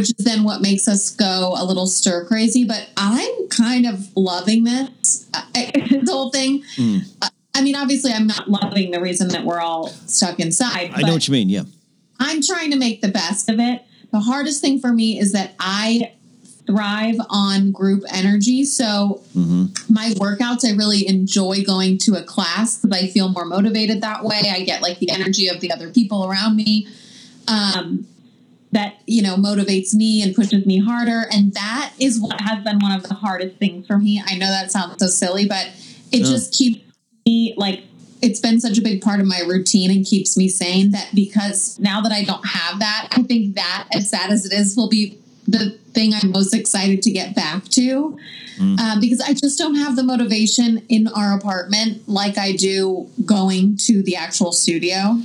[0.00, 2.64] Which is then what makes us go a little stir crazy.
[2.64, 6.62] But I'm kind of loving this, I, this whole thing.
[6.76, 7.02] Mm.
[7.22, 10.92] I- mean, obviously, I'm not loving the reason that we're all stuck inside.
[10.94, 11.50] I know what you mean.
[11.50, 11.64] Yeah.
[12.18, 13.82] I'm trying to make the best of it.
[14.12, 16.12] The hardest thing for me is that I
[16.66, 18.64] thrive on group energy.
[18.64, 23.44] So hmm my workouts, I really enjoy going to a class because I feel more
[23.44, 24.40] motivated that way.
[24.50, 26.88] I get like the energy of the other people around me.
[27.46, 28.06] Um,
[28.72, 31.24] that you know motivates me and pushes me harder.
[31.32, 34.22] And that is what has been one of the hardest things for me.
[34.26, 35.70] I know that sounds so silly but
[36.12, 36.80] it just keeps
[37.26, 37.84] me like
[38.22, 41.78] it's been such a big part of my routine and keeps me sane that because
[41.78, 44.88] now that i don't have that i think that as sad as it is will
[44.88, 48.18] be the thing i'm most excited to get back to.
[48.58, 48.78] Mm.
[48.78, 53.76] um, because i just don't have the motivation in our apartment like i do going
[53.78, 55.20] to the actual studio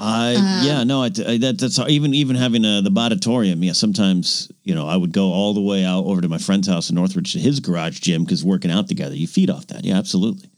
[0.00, 3.72] I Um, yeah no I, I- that that's even even having uh, the auditorium yeah
[3.72, 6.90] sometimes you know I would go all the way out over to my friend's house
[6.90, 9.96] in Northridge to his garage gym because working out together you feed off that yeah
[9.96, 10.48] absolutely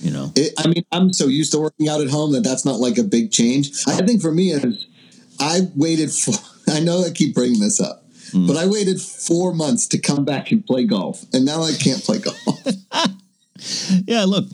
[0.00, 2.64] you know It, I mean, I'm so used to working out at home that that's
[2.64, 3.70] not like a big change.
[3.86, 4.86] I think for me is
[5.38, 6.34] I waited for.
[6.68, 7.98] I know I keep bringing this up,
[8.32, 8.46] Mm.
[8.48, 12.02] but I waited four months to come back and play golf, and now I can't
[12.02, 12.38] play golf.
[14.06, 14.46] yeah look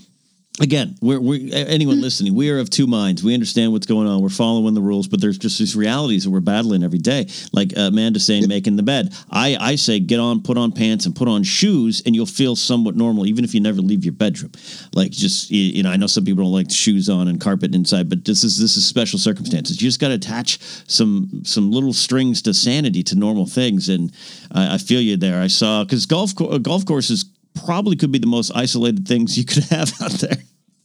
[0.60, 3.22] again we're, we anyone listening we are of two minds.
[3.22, 4.20] We understand what's going on.
[4.22, 7.28] We're following the rules but there's just these realities that we're battling every day.
[7.52, 9.14] Like amanda saying making the bed.
[9.30, 12.56] I i say get on put on pants and put on shoes and you'll feel
[12.56, 14.52] somewhat normal even if you never leave your bedroom.
[14.94, 18.08] Like just you, know i know some people don't like shoes on and carpet inside
[18.08, 19.80] but this is this is special circumstances.
[19.80, 24.12] You just got to attach some some little strings to sanity to normal things and
[24.52, 25.40] i, I feel you there.
[25.40, 27.24] I saw because golf co- uh, golf courses
[27.64, 30.38] probably could be the most isolated things you could have out there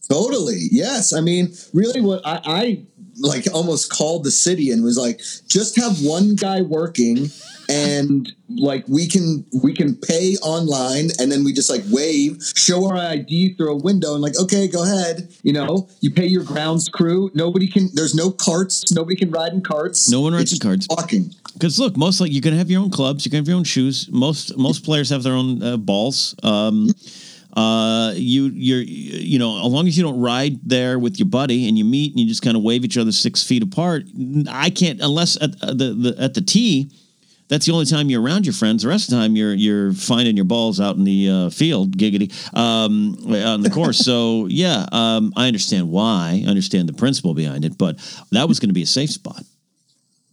[0.10, 0.68] Totally.
[0.72, 1.14] Yes.
[1.14, 2.86] I mean, really, what I, I
[3.20, 7.30] like almost called the city and was like, just have one guy working,
[7.70, 12.88] and like we can we can pay online, and then we just like wave, show
[12.88, 15.34] our ID through a window, and like, okay, go ahead.
[15.44, 17.32] You know, you pay your grounds crew.
[17.34, 17.90] Nobody can.
[17.94, 18.92] There's no carts.
[18.92, 20.10] Nobody can ride in carts.
[20.10, 20.88] No one rides in carts.
[20.90, 21.32] Walking.
[21.54, 23.64] Because look, most like you're gonna have your own clubs, you're gonna have your own
[23.64, 24.10] shoes.
[24.12, 26.36] Most most players have their own uh, balls.
[26.44, 26.90] Um,
[27.56, 31.68] uh, you you're you know, as long as you don't ride there with your buddy
[31.68, 34.06] and you meet and you just kind of wave each other six feet apart.
[34.50, 36.90] I can't unless at uh, the, the at the tee.
[37.54, 38.82] That's the only time you're around your friends.
[38.82, 41.96] The rest of the time you're you're finding your balls out in the uh, field,
[41.96, 44.00] giggity, um, on the course.
[44.00, 46.42] so yeah, um, I understand why.
[46.44, 48.00] I understand the principle behind it, but
[48.32, 49.44] that was going to be a safe spot.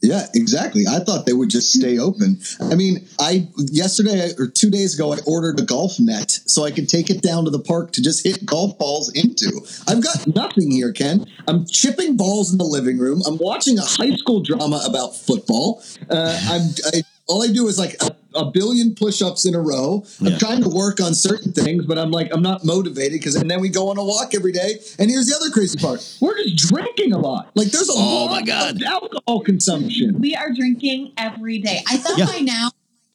[0.03, 0.85] Yeah, exactly.
[0.89, 2.41] I thought they would just stay open.
[2.59, 6.71] I mean, I yesterday or two days ago, I ordered a golf net so I
[6.71, 9.61] could take it down to the park to just hit golf balls into.
[9.87, 11.27] I've got nothing here, Ken.
[11.47, 13.21] I'm chipping balls in the living room.
[13.27, 15.83] I'm watching a high school drama about football.
[16.09, 16.63] Uh, I'm
[16.95, 20.05] I, all I do is like a, a billion push-ups in a row.
[20.21, 20.39] I'm Yeah.
[20.39, 23.61] trying to work on certain things, but I'm like I'm not motivated because and then
[23.61, 24.81] we go on a walk every day.
[24.99, 27.51] And here's the other crazy part: we're just drinking a lot.
[27.55, 28.77] Like there's a Oh, lot my God.
[28.77, 30.19] of alcohol consumption.
[30.21, 31.83] We are drinking every day.
[31.89, 32.27] I thought Yeah.
[32.27, 32.71] by now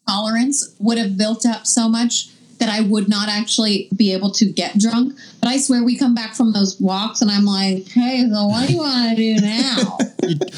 [0.08, 4.46] tolerance would have built up so much that I would not actually be able to
[4.46, 5.14] get drunk.
[5.42, 8.68] But I swear we come back from those walks and I'm like, hey, so what
[8.68, 9.98] do you want to do now?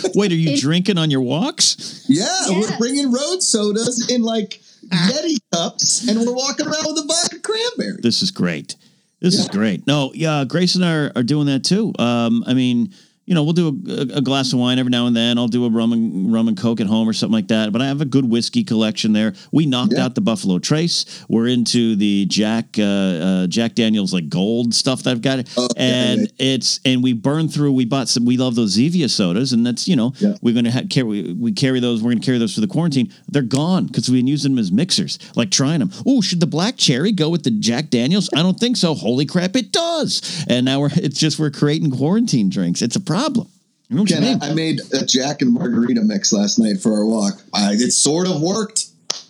[0.16, 2.06] Wait, are you It- drinking on your walks?
[2.08, 2.70] Yeah, Yes.
[2.72, 7.40] we're bringing road sodas in like Yeti cups, and we're walking around with a vodka
[7.40, 8.00] cranberry.
[8.02, 8.76] This is great.
[9.20, 9.86] This is great.
[9.88, 11.92] No, yeah, Grace and I are, are doing that too.
[12.00, 12.94] Um, I mean,
[13.28, 15.38] you know, we'll do a, a glass of wine every now and then.
[15.38, 17.72] I'll do a rum and rum and coke at home or something like that.
[17.74, 19.34] But I have a good whiskey collection there.
[19.52, 20.06] We knocked Yeah.
[20.06, 21.06] out the Buffalo Trace.
[21.28, 25.68] We're into the Jack uh, uh, Jack Daniels like gold stuff that I've got, Oh,
[25.76, 26.28] and yeah.
[26.56, 27.74] it's and we burned through.
[27.74, 28.24] We bought some.
[28.26, 31.82] We love those Zevia sodas, and that's you know we're gonna ha- carry we carry
[31.82, 32.02] those.
[32.02, 33.12] We're gonna carry those for the quarantine.
[33.28, 35.92] They're gone because we've been using them as mixers, like trying them.
[36.06, 38.30] Oh, should the black cherry go with the Jack Daniels?
[38.34, 38.94] I don't think so.
[38.94, 40.46] Holy crap, it does.
[40.48, 42.82] And now we're it's just we're creating quarantine drinks.
[42.82, 43.17] It's a problem.
[43.26, 44.44] You know what Ken, you mean?
[44.44, 47.42] I, I made a Jack and Margarita mix last night for our walk.
[47.54, 48.86] I, it sort of worked.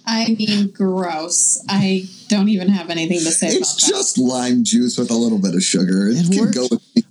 [0.06, 1.64] I mean, gross.
[1.70, 5.40] I don't even have anything to say It's about just lime juice with a little
[5.40, 6.08] bit of sugar.
[6.08, 6.56] It, It can works.
[6.58, 7.04] go with me.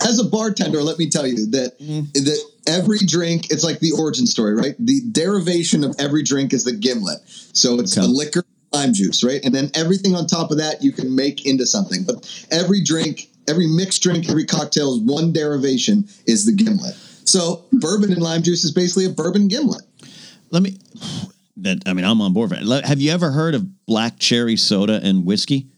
[0.00, 2.10] As a bartender, let me tell you that Mm.
[2.14, 4.74] that every drink, it's like the origin story, right?
[4.78, 7.18] The derivation of every drink is the gimlet.
[7.52, 8.06] So it's Okay.
[8.06, 9.40] the liquor, lime juice, right?
[9.44, 12.04] And then everything on top of that you can make into something.
[12.04, 16.94] But every drink, every mixed drink, every cocktail is one derivation is the gimlet.
[17.24, 19.82] So bourbon and lime juice is basically a bourbon gimlet.
[20.50, 20.78] Let me.
[21.58, 22.84] That I mean, I'm on board for it.
[22.84, 25.68] Have you ever heard of black cherry soda and whiskey?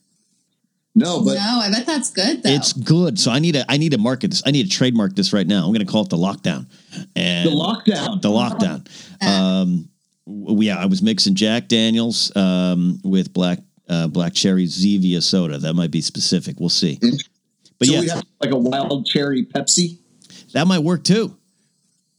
[0.95, 2.51] No, but no, I bet that's good though.
[2.51, 3.21] It's good.
[3.21, 4.43] So I need to I need to market this.
[4.45, 5.65] I need to trademark this right now.
[5.65, 6.67] I'm going to call it the lockdown.
[7.15, 8.21] And the lockdown.
[8.21, 8.89] the lockdown.
[9.25, 9.89] Um,
[10.27, 15.59] yeah, I was mixing Jack Daniels um, with black uh, black cherry Zevia soda.
[15.59, 16.59] That might be specific.
[16.59, 16.99] We'll see.
[17.79, 19.99] But so yeah, we have like a wild cherry Pepsi.
[20.53, 21.37] that might work too.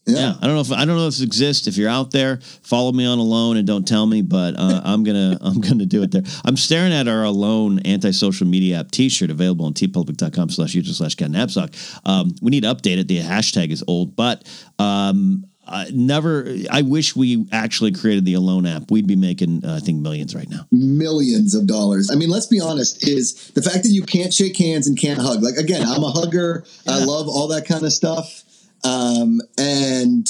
[0.06, 0.20] Yeah.
[0.20, 1.68] Yeah, I don't know if I don't know if this exists.
[1.68, 5.04] If you're out there, follow me on Alone and don't tell me, but uh, I'm
[5.04, 6.24] gonna I'm gonna do it there.
[6.46, 11.16] I'm staring at our Alone anti-social media app T-shirt available on teepublic.com slash user slash
[11.16, 11.72] cat knapsack.
[12.06, 13.08] Um, we need to update it.
[13.08, 14.48] The hashtag is old, but
[14.80, 16.52] um, I never.
[16.72, 18.90] I wish we actually created the Alone app.
[18.90, 20.68] We'd be making uh, I think millions right now.
[20.72, 22.10] millions of dollars.
[22.12, 25.20] I mean, let's be honest, is the fact that you can't shake hands and can't
[25.20, 25.44] hug.
[25.44, 26.66] Like again, I'm a hugger.
[26.88, 28.44] I love all that kind of stuff.
[28.84, 30.28] Um, and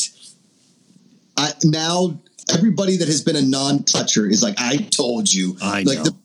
[1.37, 2.19] I now
[2.53, 5.55] everybody that has been a non-toucher is like, I told you.
[5.61, 6.03] I like know.
[6.05, 6.15] the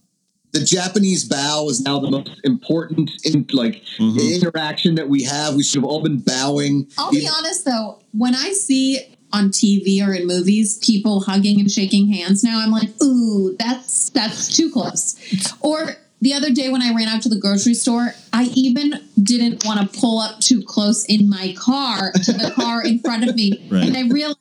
[0.55, 4.35] the Japanese bow is now the most important in like Mhm.
[4.37, 5.55] interaction that we have.
[5.55, 6.87] We should have all been bowing.
[6.97, 9.01] I'll be honest though, when I see
[9.33, 14.11] on TV or in movies people hugging and shaking hands now, I'm like, ooh, that's
[14.11, 15.17] that's too close.
[15.61, 19.65] Or the other day when I ran out to the grocery store, I even didn't
[19.65, 23.35] want to pull up too close in my car to the car in front of
[23.35, 23.61] me.
[23.69, 23.89] Right.
[23.89, 24.39] And I realized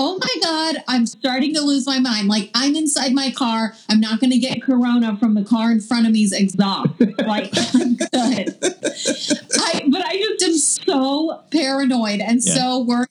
[0.00, 2.28] Oh my God, I'm starting to lose my mind.
[2.28, 3.74] Like, I'm inside my car.
[3.88, 6.90] I'm not going to get corona from the car in front of me's exhaust.
[7.18, 8.56] Like, I'm good.
[8.62, 12.54] I, but I just am so paranoid and Yeah.
[12.54, 13.08] so worried.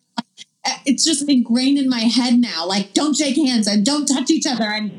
[0.65, 2.65] Like, It's just ingrained in my head now.
[2.65, 4.91] Like, don't shake hands and don't touch each other and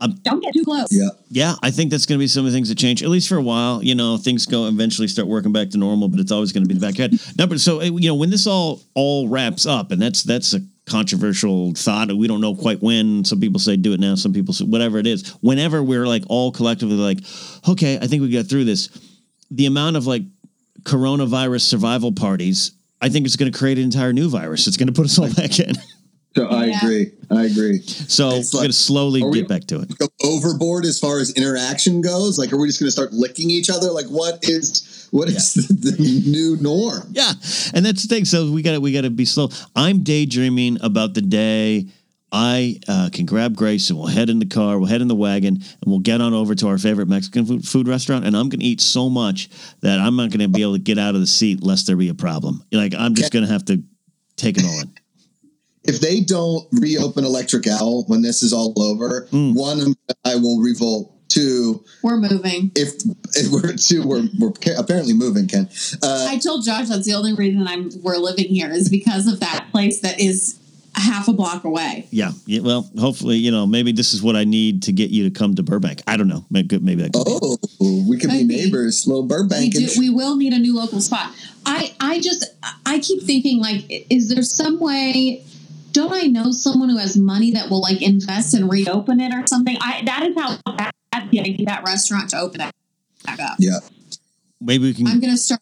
[0.00, 0.88] Um, don't get too close.
[0.90, 1.10] Yeah.
[1.30, 3.28] Yeah, I think that's going to be some of the things that change, at least
[3.28, 3.80] for a while.
[3.84, 6.68] You know, things go eventually start working back to normal, but it's always going to
[6.68, 7.12] be in the back head.
[7.38, 10.60] No, but so you know, when this all all wraps up, and that's that's a
[10.90, 12.12] controversial thought.
[12.14, 13.24] We don't know quite when.
[13.24, 14.14] Some people say do it now.
[14.16, 15.30] Some people say whatever it is.
[15.40, 17.18] Whenever we're like all collectively like,
[17.68, 18.88] okay, I think we got through this.
[19.50, 20.22] The amount of like
[20.82, 24.66] coronavirus survival parties, I think it's going to create an entire new virus.
[24.66, 25.74] It's going to put us all back in.
[26.36, 26.78] So I Yeah.
[26.80, 27.10] agree.
[27.30, 27.80] I agree.
[27.82, 29.98] So It's we're like- going to slowly Are we- get back to it.
[29.98, 32.38] go overboard as far as interaction goes?
[32.38, 33.90] Like, are we just going to start licking each other?
[33.90, 37.08] Like, what is what is the, the new norm?
[37.12, 37.32] Yeah,
[37.74, 38.24] and that's the thing.
[38.24, 39.50] So we got to we got to be slow.
[39.74, 41.86] I'm daydreaming about the day
[42.32, 45.16] I uh, can grab Grace and we'll head in the car, we'll head in the
[45.16, 48.24] wagon, and we'll get on over to our favorite Mexican food, food restaurant.
[48.24, 50.78] And I'm going to eat so much that I'm not going to be able to
[50.78, 52.62] get out of the seat lest there be a problem.
[52.70, 53.82] Like I'm just going to have to
[54.36, 54.92] take it all in.
[55.84, 59.54] If they don't reopen Electric Owl when this is all over, Mm.
[59.54, 61.16] one, I will revolt.
[61.28, 62.72] Two, We're moving.
[62.74, 62.94] if,
[63.36, 65.46] if we're two, we're, we're apparently moving.
[65.46, 65.68] Ken,
[66.02, 69.38] uh, I told Josh that's the only reason I'm we're living here is because of
[69.38, 70.58] that place that is
[70.96, 72.08] half a block away.
[72.10, 72.62] Yeah, yeah.
[72.62, 75.54] Well, hopefully, you know, maybe this is what I need to get you to come
[75.54, 76.02] to Burbank.
[76.08, 76.44] I don't know.
[76.50, 77.38] Maybe, maybe that could be.
[77.80, 79.06] oh, we could be neighbors.
[79.06, 79.72] Little we Burbank.
[79.74, 81.32] do we will need a new local spot
[81.66, 82.44] i i just
[82.86, 85.44] i keep thinking like is there some way
[85.92, 89.46] don't i know someone who has money that will like invest and reopen it or
[89.46, 90.92] something i that is how bad
[91.30, 92.72] the idea that restaurant to open it
[93.24, 93.78] back up yeah.
[94.60, 95.06] Maybe we can.
[95.06, 95.60] i'm gonna start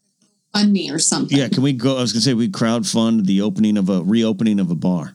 [0.52, 1.96] fund me or something yeah, can we go?
[1.96, 5.14] I was going to say we crowdfund the opening of a reopening of a bar.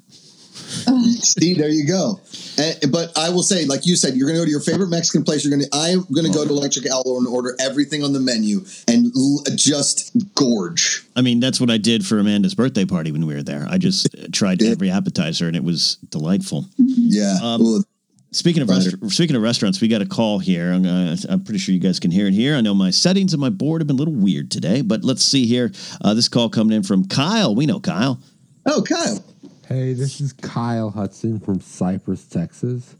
[0.63, 2.19] See, there you go.
[2.57, 4.89] And, but I will say, like you said, you're going to go to your favorite
[4.89, 5.43] Mexican place.
[5.43, 5.75] You're going to.
[5.75, 9.43] I'm going to go to Electric Owl and order everything on the menu and l-
[9.55, 11.03] just gorge.
[11.15, 13.65] I mean, that's what I did for Amanda's birthday party when we were there.
[13.69, 16.65] I just tried every appetizer, and it was delightful.
[16.77, 17.37] Yeah.
[17.41, 17.83] Um, Ooh,
[18.31, 20.73] Speaking of resta- speaking of restaurants, we got a call here.
[20.73, 22.55] I'm, uh, I'm pretty sure you guys can hear it here.
[22.55, 25.23] I know my settings and my board have been a little weird today, but let's
[25.23, 25.71] see here.
[26.01, 27.53] Uh, this call coming in from Kyle.
[27.53, 28.19] We know Kyle.
[28.65, 29.23] oh, Kyle.
[29.67, 32.95] Hey, this is Kyle Hudson from Cypress, Texas.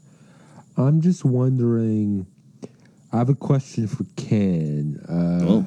[0.76, 2.26] I'm just wondering.
[3.12, 4.98] I have a question for Ken.
[5.08, 5.66] Uh, Oh,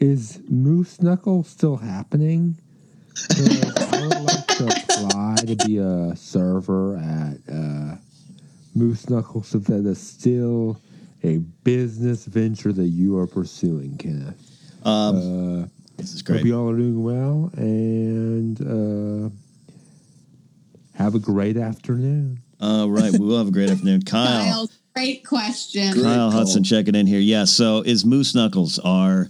[0.00, 2.56] Is Moose Knuckle still happening?
[3.38, 7.96] I would like to apply to be a server at uh,
[8.74, 10.80] Moose Knuckle so that is still
[11.22, 14.36] a business venture that you are pursuing, Kenneth.
[14.84, 16.38] um, Uh, this is great.
[16.38, 19.30] Hope you all are doing well and uh,
[20.96, 22.40] have a great afternoon.
[22.60, 24.44] All right, we will have a great afternoon, Kyle.
[24.44, 26.30] Kyle, great question Kyle call.
[26.30, 27.20] Hudson checking in here.
[27.20, 27.44] Yeah.
[27.44, 29.28] So is Moose Knuckles our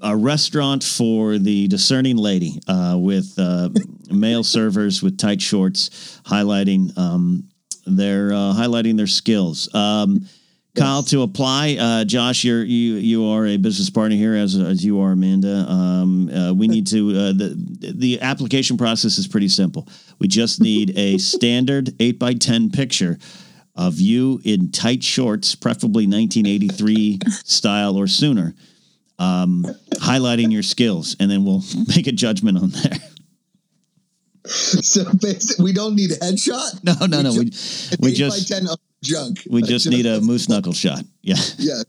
[0.00, 3.68] a restaurant for the discerning lady uh, with uh,
[4.10, 7.48] male servers with tight shorts, highlighting um,
[7.86, 9.72] their uh, highlighting their skills.
[9.74, 10.28] Um,
[10.76, 14.84] Kyle, to apply, uh, Josh, you're, you you are a business partner here, as as
[14.84, 15.66] you are, Amanda.
[15.68, 17.54] Um, uh, we need to uh, the
[17.94, 19.88] the application process is pretty simple.
[20.18, 23.18] We just need a standard eight by ten picture
[23.74, 28.54] of you in tight shorts, preferably 1983 style or sooner,
[29.18, 31.62] um, highlighting your skills, and then we'll
[31.94, 32.98] make a judgment on there.
[34.48, 36.84] So basically, we don't need a headshot.
[36.84, 37.32] No, no, no.
[37.32, 37.50] We
[37.98, 38.68] we just by ten
[39.06, 39.42] junk.
[39.50, 41.02] we just need a moose knuckle shot.
[41.22, 41.34] Yeah.
[41.58, 41.82] Yeah.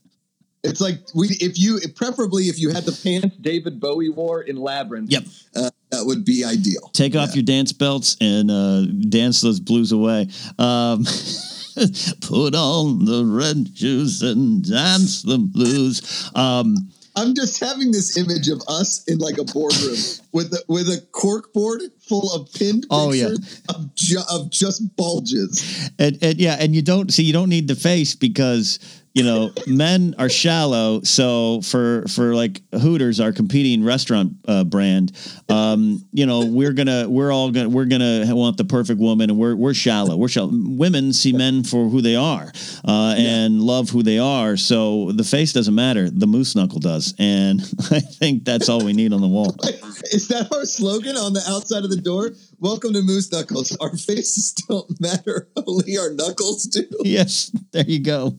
[0.63, 4.55] It's like we if you preferably if you had the pants David Bowie wore in
[4.55, 5.11] Labyrinth.
[5.11, 5.23] Yep.
[5.55, 6.89] Uh, that would be ideal.
[6.93, 10.27] Take off your dance belts and uh, dance those blues away.
[10.57, 11.05] Um,
[12.21, 16.31] put on the red shoes and dance the blues.
[16.35, 19.97] Um, I'm just having this image of us in like a boardroom
[20.31, 23.27] with a, with a cork board full of pinned pictures Oh, yeah.
[23.75, 25.89] of, ju- of just bulges.
[25.99, 28.79] and, and yeah, and you don't see you don't need the face because
[29.17, 31.01] you know men are shallow.
[31.01, 35.11] So for for like Hooters, our competing restaurant uh, brand,
[35.49, 39.39] um, you know we're gonna we're all gonna we're gonna want the perfect woman, and
[39.39, 40.15] we're we're shallow.
[40.15, 40.51] We're shallow.
[40.53, 42.51] Women see men for who they are
[42.87, 44.55] uh, and love who they are.
[44.55, 46.11] So the face doesn't matter.
[46.11, 47.59] The moose knuckle does, and
[47.91, 49.55] I think that's all we need on the wall.
[50.11, 52.33] Is that our slogan on the outside of the door?
[52.59, 53.75] Welcome to Moose Knuckles.
[53.77, 56.83] Our faces don't matter, only our knuckles do.
[57.03, 58.37] yes, there you go.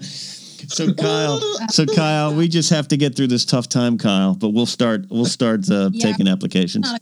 [0.00, 1.40] So Kyle,
[1.70, 4.34] so Kyle, we just have to get through this tough time, Kyle.
[4.34, 5.06] But we'll start.
[5.10, 6.10] We'll start uh, Yeah.
[6.10, 6.90] taking applications.
[6.90, 7.00] Not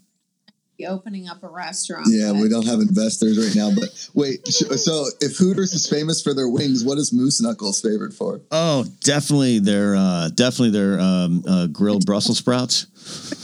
[0.84, 2.06] opening up a restaurant.
[2.10, 4.46] Yeah, but- we don't have investors right now, but wait.
[4.76, 8.40] So, if Hooters is famous for their wings, what is Moose Knuckles favored for?
[8.50, 12.86] Oh, definitely their uh, definitely their um, uh, grilled Brussels sprouts.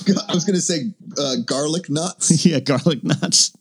[0.28, 2.44] I was going to say uh, garlic nuts.
[2.46, 3.52] yeah, garlic nuts.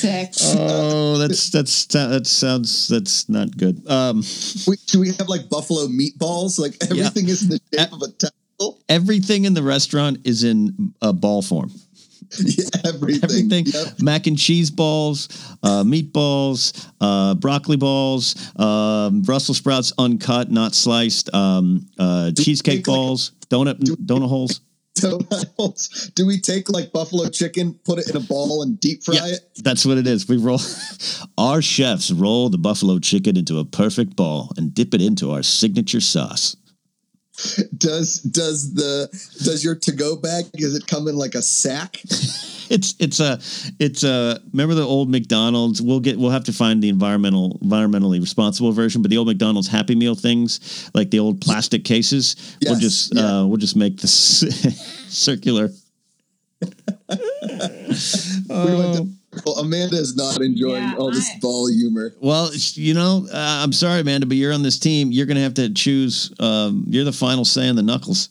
[0.00, 0.32] Sick.
[0.58, 3.82] Oh, that's that's that sounds that's not good.
[3.88, 4.22] Um,
[4.66, 6.58] Wait, do we have like buffalo meatballs?
[6.58, 8.80] Like everything is in the shape of a tentacle.
[8.88, 11.70] everything in the restaurant is in a ball form.
[12.38, 13.24] Yeah, everything.
[13.24, 14.02] everything Yep.
[14.02, 15.28] mac and cheese balls
[15.62, 22.86] uh, meatballs uh, broccoli balls um, brussels sprouts uncut not sliced um, uh, cheesecake take,
[22.86, 24.60] like, balls donut donut holes
[25.00, 26.10] Holes.
[26.14, 29.26] Do we take like buffalo chicken, put it in a ball, and deep fry yeah
[29.26, 29.40] it?
[29.62, 30.60] that's what it is we roll
[31.38, 35.42] our chefs roll the buffalo chicken into a perfect ball and dip it into our
[35.42, 36.56] signature sauce
[37.76, 39.08] Does does the
[39.44, 40.50] does your to go bag?
[40.52, 42.00] Does it come in like a sack?
[42.70, 43.38] it's it's a
[43.78, 48.20] it's a remember the old McDonald's we'll get we'll have to find the environmental environmentally
[48.20, 52.78] responsible version but the old McDonald's Happy Meal things like the old plastic cases we'll
[52.78, 53.40] just yeah.
[53.40, 54.18] uh, we'll just make this
[55.08, 55.70] circular
[56.60, 59.08] We went to-
[59.46, 62.14] well, Amanda is not enjoying Yeah, all this I- ball humor.
[62.20, 65.54] well you know uh, I'm sorry Amanda but you're on this team you're gonna have
[65.54, 68.28] to choose um, you're the final say on the knuckles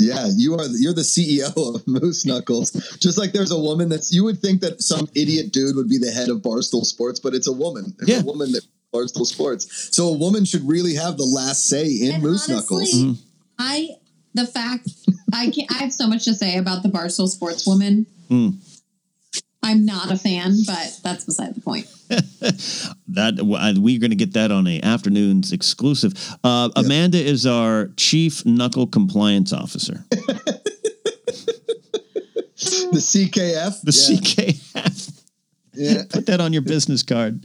[0.00, 0.68] Yeah, you are.
[0.68, 2.70] The, you're the CEO of Moose Knuckles.
[3.00, 4.12] Just like there's a woman that's.
[4.14, 7.34] You would think that some idiot dude would be the head of Barstool Sports, but
[7.34, 7.96] it's a woman.
[7.98, 8.20] It's Yeah.
[8.20, 8.62] a woman that
[8.94, 9.66] Barstool Sports.
[9.90, 13.22] So a woman should really have the last say in And Moose honestly, Knuckles.
[13.58, 13.88] I
[14.34, 14.88] the fact
[15.32, 18.06] I can I have so much to say about the Barstool Sportswoman.
[18.28, 18.50] Hmm.
[19.62, 21.86] I'm not a fan, but that's beside the point.
[23.08, 26.12] that we're going to get that on a afternoon's exclusive.
[26.44, 30.04] Uh, Amanda is our chief knuckle compliance officer.
[32.90, 33.82] The CKF.
[33.82, 34.52] The yeah.
[34.52, 35.24] CKF.
[35.74, 36.02] Yeah.
[36.10, 37.44] Put that on your business card.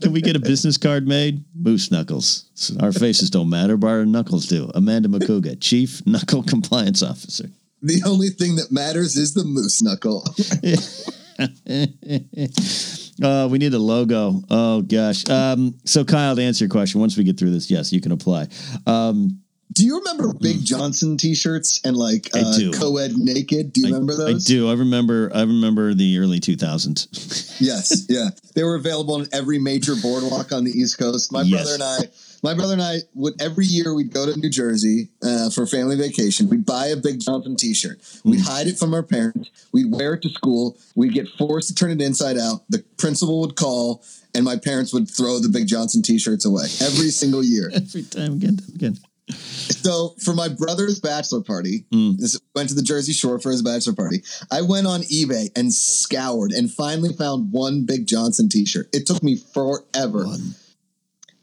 [0.00, 1.44] Can we get a business card made?
[1.54, 2.44] Moose Knuckles.
[2.80, 4.70] Our faces don't matter, but our knuckles do.
[4.74, 7.48] Amanda Macuga, Chief Knuckle Compliance Officer.
[7.82, 10.24] The only thing that matters is the Moose Knuckle.
[13.22, 14.42] uh, we need a logo.
[14.50, 15.28] Oh gosh.
[15.28, 18.12] Um, so Kyle, to answer your question, once we get through this, yes, you can
[18.12, 18.48] apply.
[18.86, 19.40] Um,
[19.72, 23.72] Do you remember Big Johnson T-shirts and like uh, co-ed naked?
[23.72, 24.44] Do you I, remember those?
[24.44, 24.68] I do.
[24.68, 25.30] I remember.
[25.34, 27.56] I remember the early two thousands.
[27.60, 28.28] Yes, yeah.
[28.54, 31.32] They were available on every major boardwalk on the East Coast.
[31.32, 31.62] My Yes.
[31.62, 31.98] brother and I,
[32.42, 35.96] my brother and I would every year we'd go to New Jersey uh, for family
[35.96, 36.48] vacation.
[36.48, 38.00] We'd buy a Big Johnson T-shirt.
[38.24, 38.44] We'd Mm.
[38.46, 39.50] hide it from our parents.
[39.72, 40.76] We'd wear it to school.
[40.94, 42.62] We'd get forced to turn it inside out.
[42.68, 44.02] The principal would call,
[44.34, 47.70] and my parents would throw the Big Johnson T-shirts away every single year.
[47.74, 48.98] Every time again, again.
[49.30, 52.18] So for my brother's bachelor party, Mm.
[52.18, 54.22] this went to the Jersey Shore for his bachelor party.
[54.50, 58.88] I went on eBay and scoured and finally found one Big Johnson T-shirt.
[58.92, 60.54] It took me forever, One.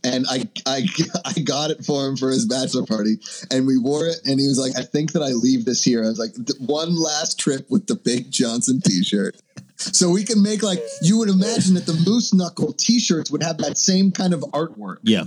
[0.04, 0.88] And I I
[1.26, 3.18] I got it for him for his bachelor party,
[3.52, 4.18] and we wore it.
[4.26, 6.96] And he was like, "I think that I leave this here." I was like, "One
[6.96, 9.38] last trip with the Big Johnson T-shirt."
[9.82, 13.60] So we can make like you would imagine that the Moose Knuckle T-shirts would have
[13.60, 15.24] that same kind of artwork, Yeah,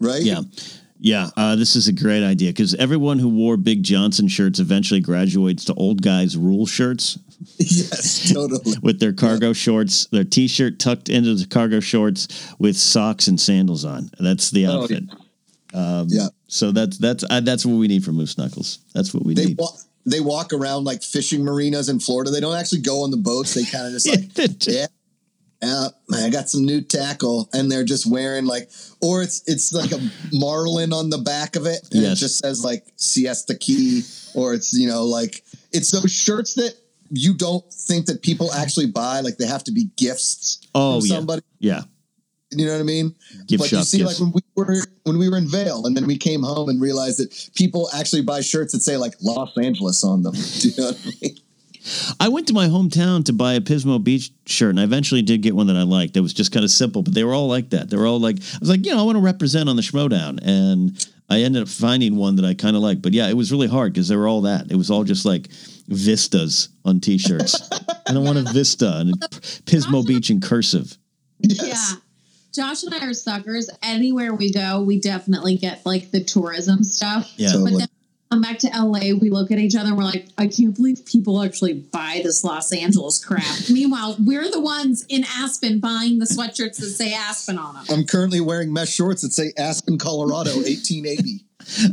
[0.00, 0.22] right?
[0.22, 0.40] yeah.
[1.00, 5.00] Yeah, uh, this is a great idea because everyone who wore Big Johnson shirts eventually
[5.00, 7.18] graduates to old guys rule shirts
[7.58, 8.74] yes, totally.
[8.82, 12.26] with their cargo shorts, their t-shirt tucked into the cargo shorts
[12.58, 14.10] with socks and sandals on.
[14.18, 15.04] That's the Oh, outfit.
[15.72, 16.28] yeah.
[16.48, 18.78] So that's that's uh, that's what we need for Moose Knuckles.
[18.94, 19.58] That's what we They need.
[19.58, 19.74] walk.
[20.06, 22.30] They walk around like fishing marinas in Florida.
[22.30, 23.52] They don't actually go on the boats.
[23.54, 24.86] They kind of just like, yeah,
[25.62, 28.70] yeah, I got some new tackle, and they're just wearing like,
[29.02, 29.98] or it's it's like a
[30.32, 32.18] marlin on the back of it, and Yes.
[32.18, 34.02] it just says like Siesta Key,
[34.34, 36.74] or it's you know like it's those shirts that
[37.10, 39.20] you don't think that people actually buy.
[39.20, 41.42] Like they have to be gifts Oh, from somebody.
[41.58, 41.82] Yeah,
[42.52, 43.14] You know what I mean?
[43.46, 44.20] Gift but you see, gifts.
[44.20, 46.80] like when we were when we were in Vail, and then we came home and
[46.80, 50.34] realized that people actually buy shirts that say like Los Angeles on them.
[50.60, 51.36] Do you know what I mean?
[52.20, 55.42] I went to my hometown to buy a Pismo Beach shirt, and I eventually did
[55.42, 56.14] get one that I liked.
[56.14, 57.90] That was just kind of simple, but they were all like that.
[57.90, 59.82] They were all like, I was like, you know, I want to represent on the
[59.82, 63.02] Schmoedown, and I ended up finding one that I kind of liked.
[63.02, 64.70] But yeah, it was really hard because they were all that.
[64.70, 65.48] It was all just like
[65.88, 67.56] vistas on T-shirts.
[68.06, 69.12] I don't want a vista and
[69.66, 70.96] Pismo Beach in cursive.
[71.40, 71.92] Yes.
[71.94, 72.00] Yeah.
[72.54, 73.70] Josh and I are suckers.
[73.82, 77.32] Anywhere we go, we definitely get like the tourism stuff.
[77.36, 77.48] Yeah.
[77.48, 77.88] So- But then
[78.30, 81.04] come back to LA, we look at each other and we're like, I can't believe
[81.04, 83.44] people actually buy this Los Angeles crap.
[83.70, 87.84] Meanwhile, we're the ones in Aspen buying the sweatshirts that say Aspen on them.
[87.90, 91.44] I'm currently wearing mesh shorts that say Aspen, Colorado, 1880.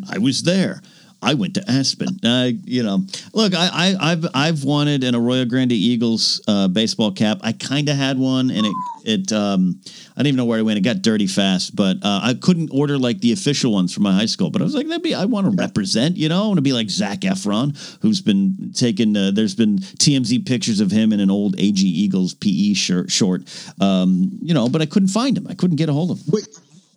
[0.10, 0.82] I was there.
[1.26, 2.20] I went to Aspen.
[2.24, 3.04] Uh, you know,
[3.34, 7.40] look, I, I, I've I've wanted an Arroyo Grande Eagles uh, baseball cap.
[7.42, 8.74] I kind of had one, and it
[9.04, 9.82] it um,
[10.16, 10.78] I didn't even know where it went.
[10.78, 14.14] It got dirty fast, but uh, I couldn't order like the official ones from my
[14.14, 14.52] high school.
[14.52, 16.16] But I was like, that'd be I want to represent.
[16.16, 19.18] You know, I want to be like Zac Efron, who's been taking.
[19.18, 23.44] Uh, there's been TMZ pictures of him in an old AG Eagles PE shirt short.
[23.82, 25.48] Um, you know, but I couldn't find him.
[25.48, 26.26] I couldn't get a hold of him.
[26.34, 26.48] Wait,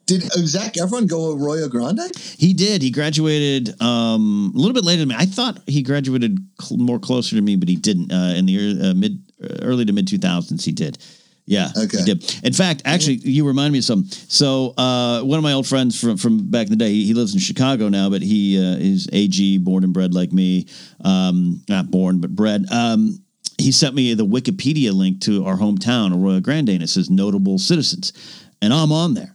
[0.08, 2.00] did uh, Zac Efron go Arroyo Grande?
[2.38, 2.82] He did.
[2.82, 5.14] He graduated um, a little bit later than me.
[5.16, 8.10] I thought he graduated cl- more closer to me, but he didn't.
[8.10, 10.98] Uh, in the uh, mid, uh, early to mid two thousands, he did.
[11.44, 11.98] Yeah, Okay.
[11.98, 12.40] he did.
[12.44, 14.10] In fact, actually, you remind me of something.
[14.28, 17.14] So, uh, one of my old friends from from back in the day, he, he
[17.14, 20.66] lives in Chicago now, but he uh, is AG, born and bred like me.
[21.04, 22.66] Um, not born, but bred.
[22.70, 23.22] Um,
[23.58, 27.58] he sent me the Wikipedia link to our hometown, Arroyo Grande, and it says notable
[27.58, 28.12] citizens,
[28.62, 29.34] and I'm on there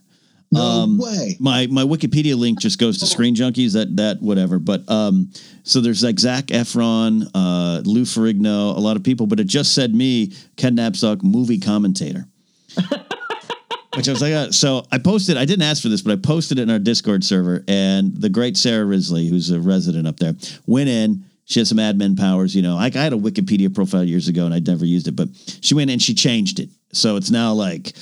[0.52, 1.36] No Um, way.
[1.40, 3.72] my my Wikipedia link just goes to Screen Junkies.
[3.72, 4.58] That that whatever.
[4.58, 5.30] But um,
[5.64, 9.26] so there's like Zac Efron, uh, Lou Ferrigno, a lot of people.
[9.26, 12.26] But it just said me, Ken Napzok, movie commentator.
[13.96, 15.36] Which I was like, uh, so I posted.
[15.36, 18.28] I didn't ask for this, but I posted it in our Discord server, and the
[18.28, 20.34] great Sarah Risley, who's a resident up there,
[20.66, 21.24] went in.
[21.44, 22.74] She has some admin powers, you know.
[22.74, 25.28] Like I had a Wikipedia profile years ago, and I'd never used it, but
[25.60, 27.92] she went in and she changed it, so it's now like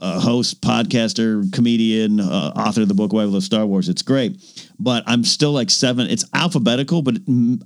[0.00, 3.88] a host, podcaster, comedian, uh, author of the book Why We Love Star Wars.
[3.88, 4.40] It's great,
[4.78, 6.06] but I'm still like seven.
[6.08, 7.16] It's alphabetical, but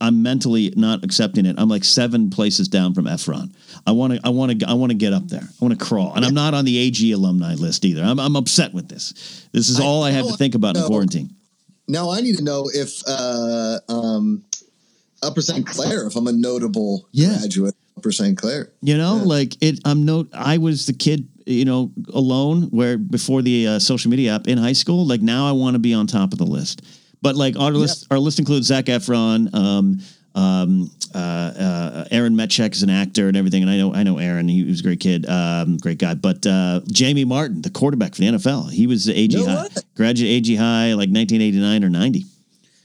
[0.00, 1.56] I'm mentally not accepting it.
[1.58, 3.54] I'm like seven places down from Efron.
[3.86, 5.42] I want to, I want to, I want to get up there.
[5.42, 8.02] I want to crawl, and I'm not on the AG alumni list either.
[8.02, 9.46] I'm, I'm upset with this.
[9.52, 11.34] This is I all I have to think about in quarantine.
[11.86, 14.42] Now I need to know if uh, um,
[15.22, 15.66] Upper St.
[15.66, 17.38] Clair, if I'm a notable Yeah.
[17.38, 18.36] graduate Upper St.
[18.36, 18.72] Clair.
[18.82, 19.22] You know, Yeah.
[19.22, 19.80] like it.
[19.84, 20.26] I'm no.
[20.32, 24.58] I was the kid, you know, alone where before the uh, social media app in
[24.58, 25.06] high school.
[25.06, 26.82] Like now, I want to be on top of the list.
[27.22, 29.98] But like our list, our list includes Zac Efron, um,
[30.34, 33.62] um, uh, uh, Aaron Metchek is an actor and everything.
[33.62, 34.46] And I know, I know Aaron.
[34.48, 36.14] He was a great kid, um, great guy.
[36.14, 39.62] But uh, Jamie Martin, the quarterback for the NFL, he was the AG No high,
[39.62, 39.68] way.
[39.96, 42.24] graduate AG high, like 1989 or 90.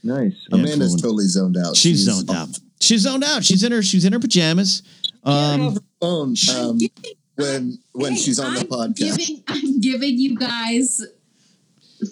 [0.02, 0.46] Nice.
[0.50, 1.76] Yeah, Amanda's totally zoned out.
[1.76, 2.48] She's zoned out.
[2.80, 3.44] She's zoned out.
[3.44, 3.82] She's in her.
[3.82, 4.82] She's in her pajamas.
[5.24, 6.78] Um, Um, phone um,
[7.40, 9.16] when when Hey, she's on the I'm podcast.
[9.18, 11.02] Giving, I'm giving you guys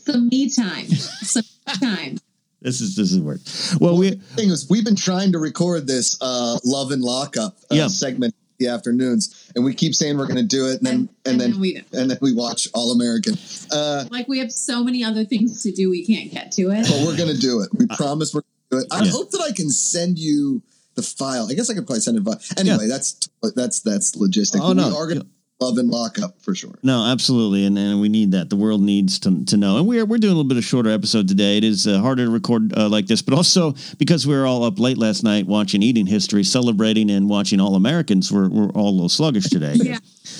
[0.04, 0.86] some me time.
[0.86, 1.44] Some
[1.80, 2.18] time.
[2.62, 3.40] this is this is work.
[3.80, 7.74] Well, we thing is, we've been trying to record this uh, love and lockup uh,
[7.74, 7.88] Yeah.
[7.88, 11.40] segment the afternoons, and we keep saying we're going to do it, and then and,
[11.40, 13.34] then, we and then we watch All American.
[13.70, 16.82] Uh, like we have so many other things to do we can't get to it.
[16.88, 17.68] but we're going to do it.
[17.78, 18.86] We promise we're going to do it.
[18.90, 19.12] I Yeah.
[19.12, 20.60] hope that I can send you
[20.98, 21.48] the file.
[21.50, 22.24] I guess I could probably send it.
[22.24, 24.58] By, anyway, that's that's that's logistic.
[24.60, 24.88] Oh, But no.
[24.90, 25.26] we are going to
[25.60, 26.74] love and lockup for sure.
[26.84, 28.48] No, absolutely, and, and we need that.
[28.48, 30.90] The world needs to, to know, and we're we're doing a little bit of shorter
[30.90, 31.56] episode today.
[31.58, 34.62] It is uh, harder to record uh, like this, but also because we were all
[34.64, 38.30] up late last night watching Eating History, celebrating and watching All Americans.
[38.32, 39.74] We're we're all a little sluggish today.
[39.74, 39.98] Yeah.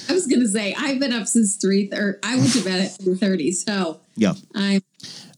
[0.09, 2.19] I was gonna say I've been up since three thirty.
[2.23, 4.35] I went to bed at three thirty, so Yeah.
[4.55, 4.83] I'm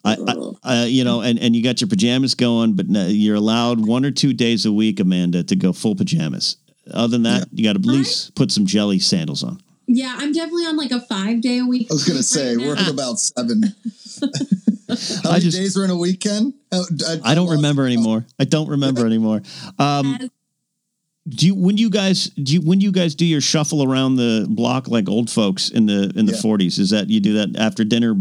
[0.04, 0.16] I,
[0.64, 3.86] I, uh, you know, and, and you got your pajamas going, but no, you're allowed
[3.86, 6.56] one or two days a week, Amanda, to go full pajamas.
[6.92, 9.60] Other than that, you got to at least put some jelly sandals on.
[9.86, 11.88] yeah, I'm definitely on like a five day a week.
[11.90, 13.62] I was going to say right we're at about seven.
[14.88, 16.54] How I many just- days are in a weekend?
[17.24, 18.24] I don't remember anymore.
[18.38, 19.42] I don't remember anymore.
[19.78, 20.30] Um,
[21.28, 24.46] do you when you guys do you when you guys do your shuffle around the
[24.48, 26.40] block like old folks in the in the Yeah.
[26.40, 26.78] forties?
[26.78, 28.14] Is that you do that after dinner or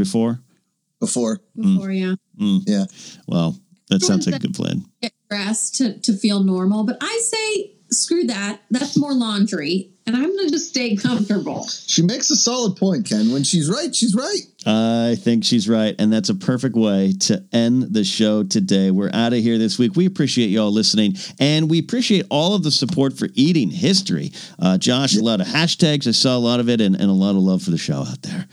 [1.00, 1.40] before?
[1.56, 2.16] Before, Before, yeah.
[2.38, 2.86] yeah.
[3.28, 3.58] Well,
[3.90, 4.86] that sounds like a good plan.
[5.02, 6.84] Get dressed to, to feel normal.
[6.84, 8.62] But I say, screw that.
[8.70, 9.92] That's more laundry.
[10.06, 11.68] And I'm going to just stay comfortable.
[11.68, 13.32] She makes a solid point, Ken.
[13.32, 14.40] When she's right, she's right.
[14.66, 18.90] I think she's right, and that's a perfect way to end the show today.
[18.90, 19.96] We're out of here this week.
[19.96, 24.32] We appreciate you all listening, and we appreciate all of the support for eating history.
[24.58, 26.08] Uh, Josh, a lot of hashtags.
[26.08, 28.02] I saw a lot of it, and, and a lot of love for the show
[28.02, 28.48] out there.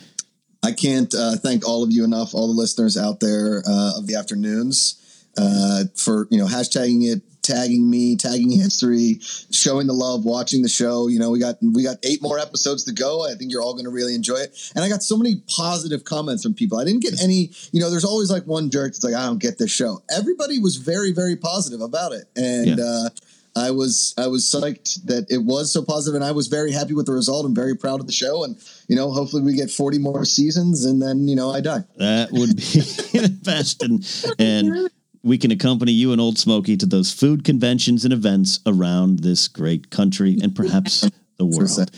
[0.67, 4.09] I can't uh, thank all of you enough, all the listeners out there uh, of
[4.09, 5.01] the afternoons,
[5.39, 9.21] uh, for you know hashtagging it, tagging me, tagging history,
[9.53, 11.07] showing the love, watching the show.
[11.07, 13.25] You know, we got we got eight more episodes to go.
[13.25, 14.73] I think you're all going to really enjoy it.
[14.75, 16.79] And I got so many positive comments from people.
[16.79, 17.53] I didn't get any.
[17.71, 20.03] You know, there's always like one jerk that's like, I don't get this show.
[20.11, 22.79] Everybody was very very positive about it, and.
[22.79, 23.09] Yeah.
[23.57, 26.93] I was I was psyched that it was so positive, and I was very happy
[26.93, 27.47] with the result.
[27.47, 30.85] I'm very proud of the show, and you know, hopefully we get 40 more seasons,
[30.85, 31.85] and then you know I die.
[31.97, 32.63] That would be
[33.19, 34.07] the best, and
[34.39, 34.91] and
[35.23, 39.49] we can accompany you and Old Smoky to those food conventions and events around this
[39.49, 41.01] great country and perhaps
[41.39, 41.91] the world.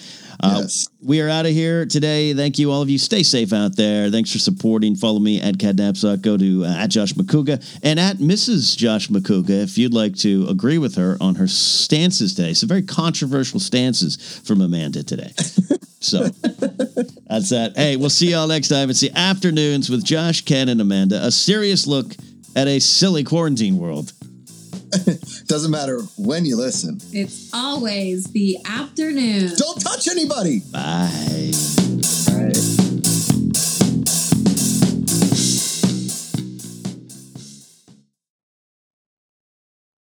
[0.42, 0.88] Uh, Yes.
[1.00, 2.34] We are out of here today.
[2.34, 2.98] Thank you, all of you.
[2.98, 4.10] Stay safe out there.
[4.10, 4.94] Thanks for supporting.
[4.96, 6.22] Follow me at Cadnapsuck.
[6.22, 8.76] Go to uh, at Josh Macuga and at Mrs.
[8.76, 12.52] Josh Macuga if you'd like to agree with her on her stances today.
[12.54, 15.32] Some very controversial stances from Amanda today.
[16.00, 16.28] So
[17.26, 17.72] that's that.
[17.74, 18.88] Hey, we'll see y'all next time.
[18.88, 21.24] It's the afternoons with Josh, Ken, and Amanda.
[21.26, 22.14] A serious look
[22.54, 24.12] at a silly quarantine world.
[25.46, 27.00] Doesn't matter when you listen.
[27.12, 29.52] It's always the afternoon.
[29.56, 30.60] Don't touch anybody.
[30.72, 31.52] Bye.
[32.26, 32.87] Bye.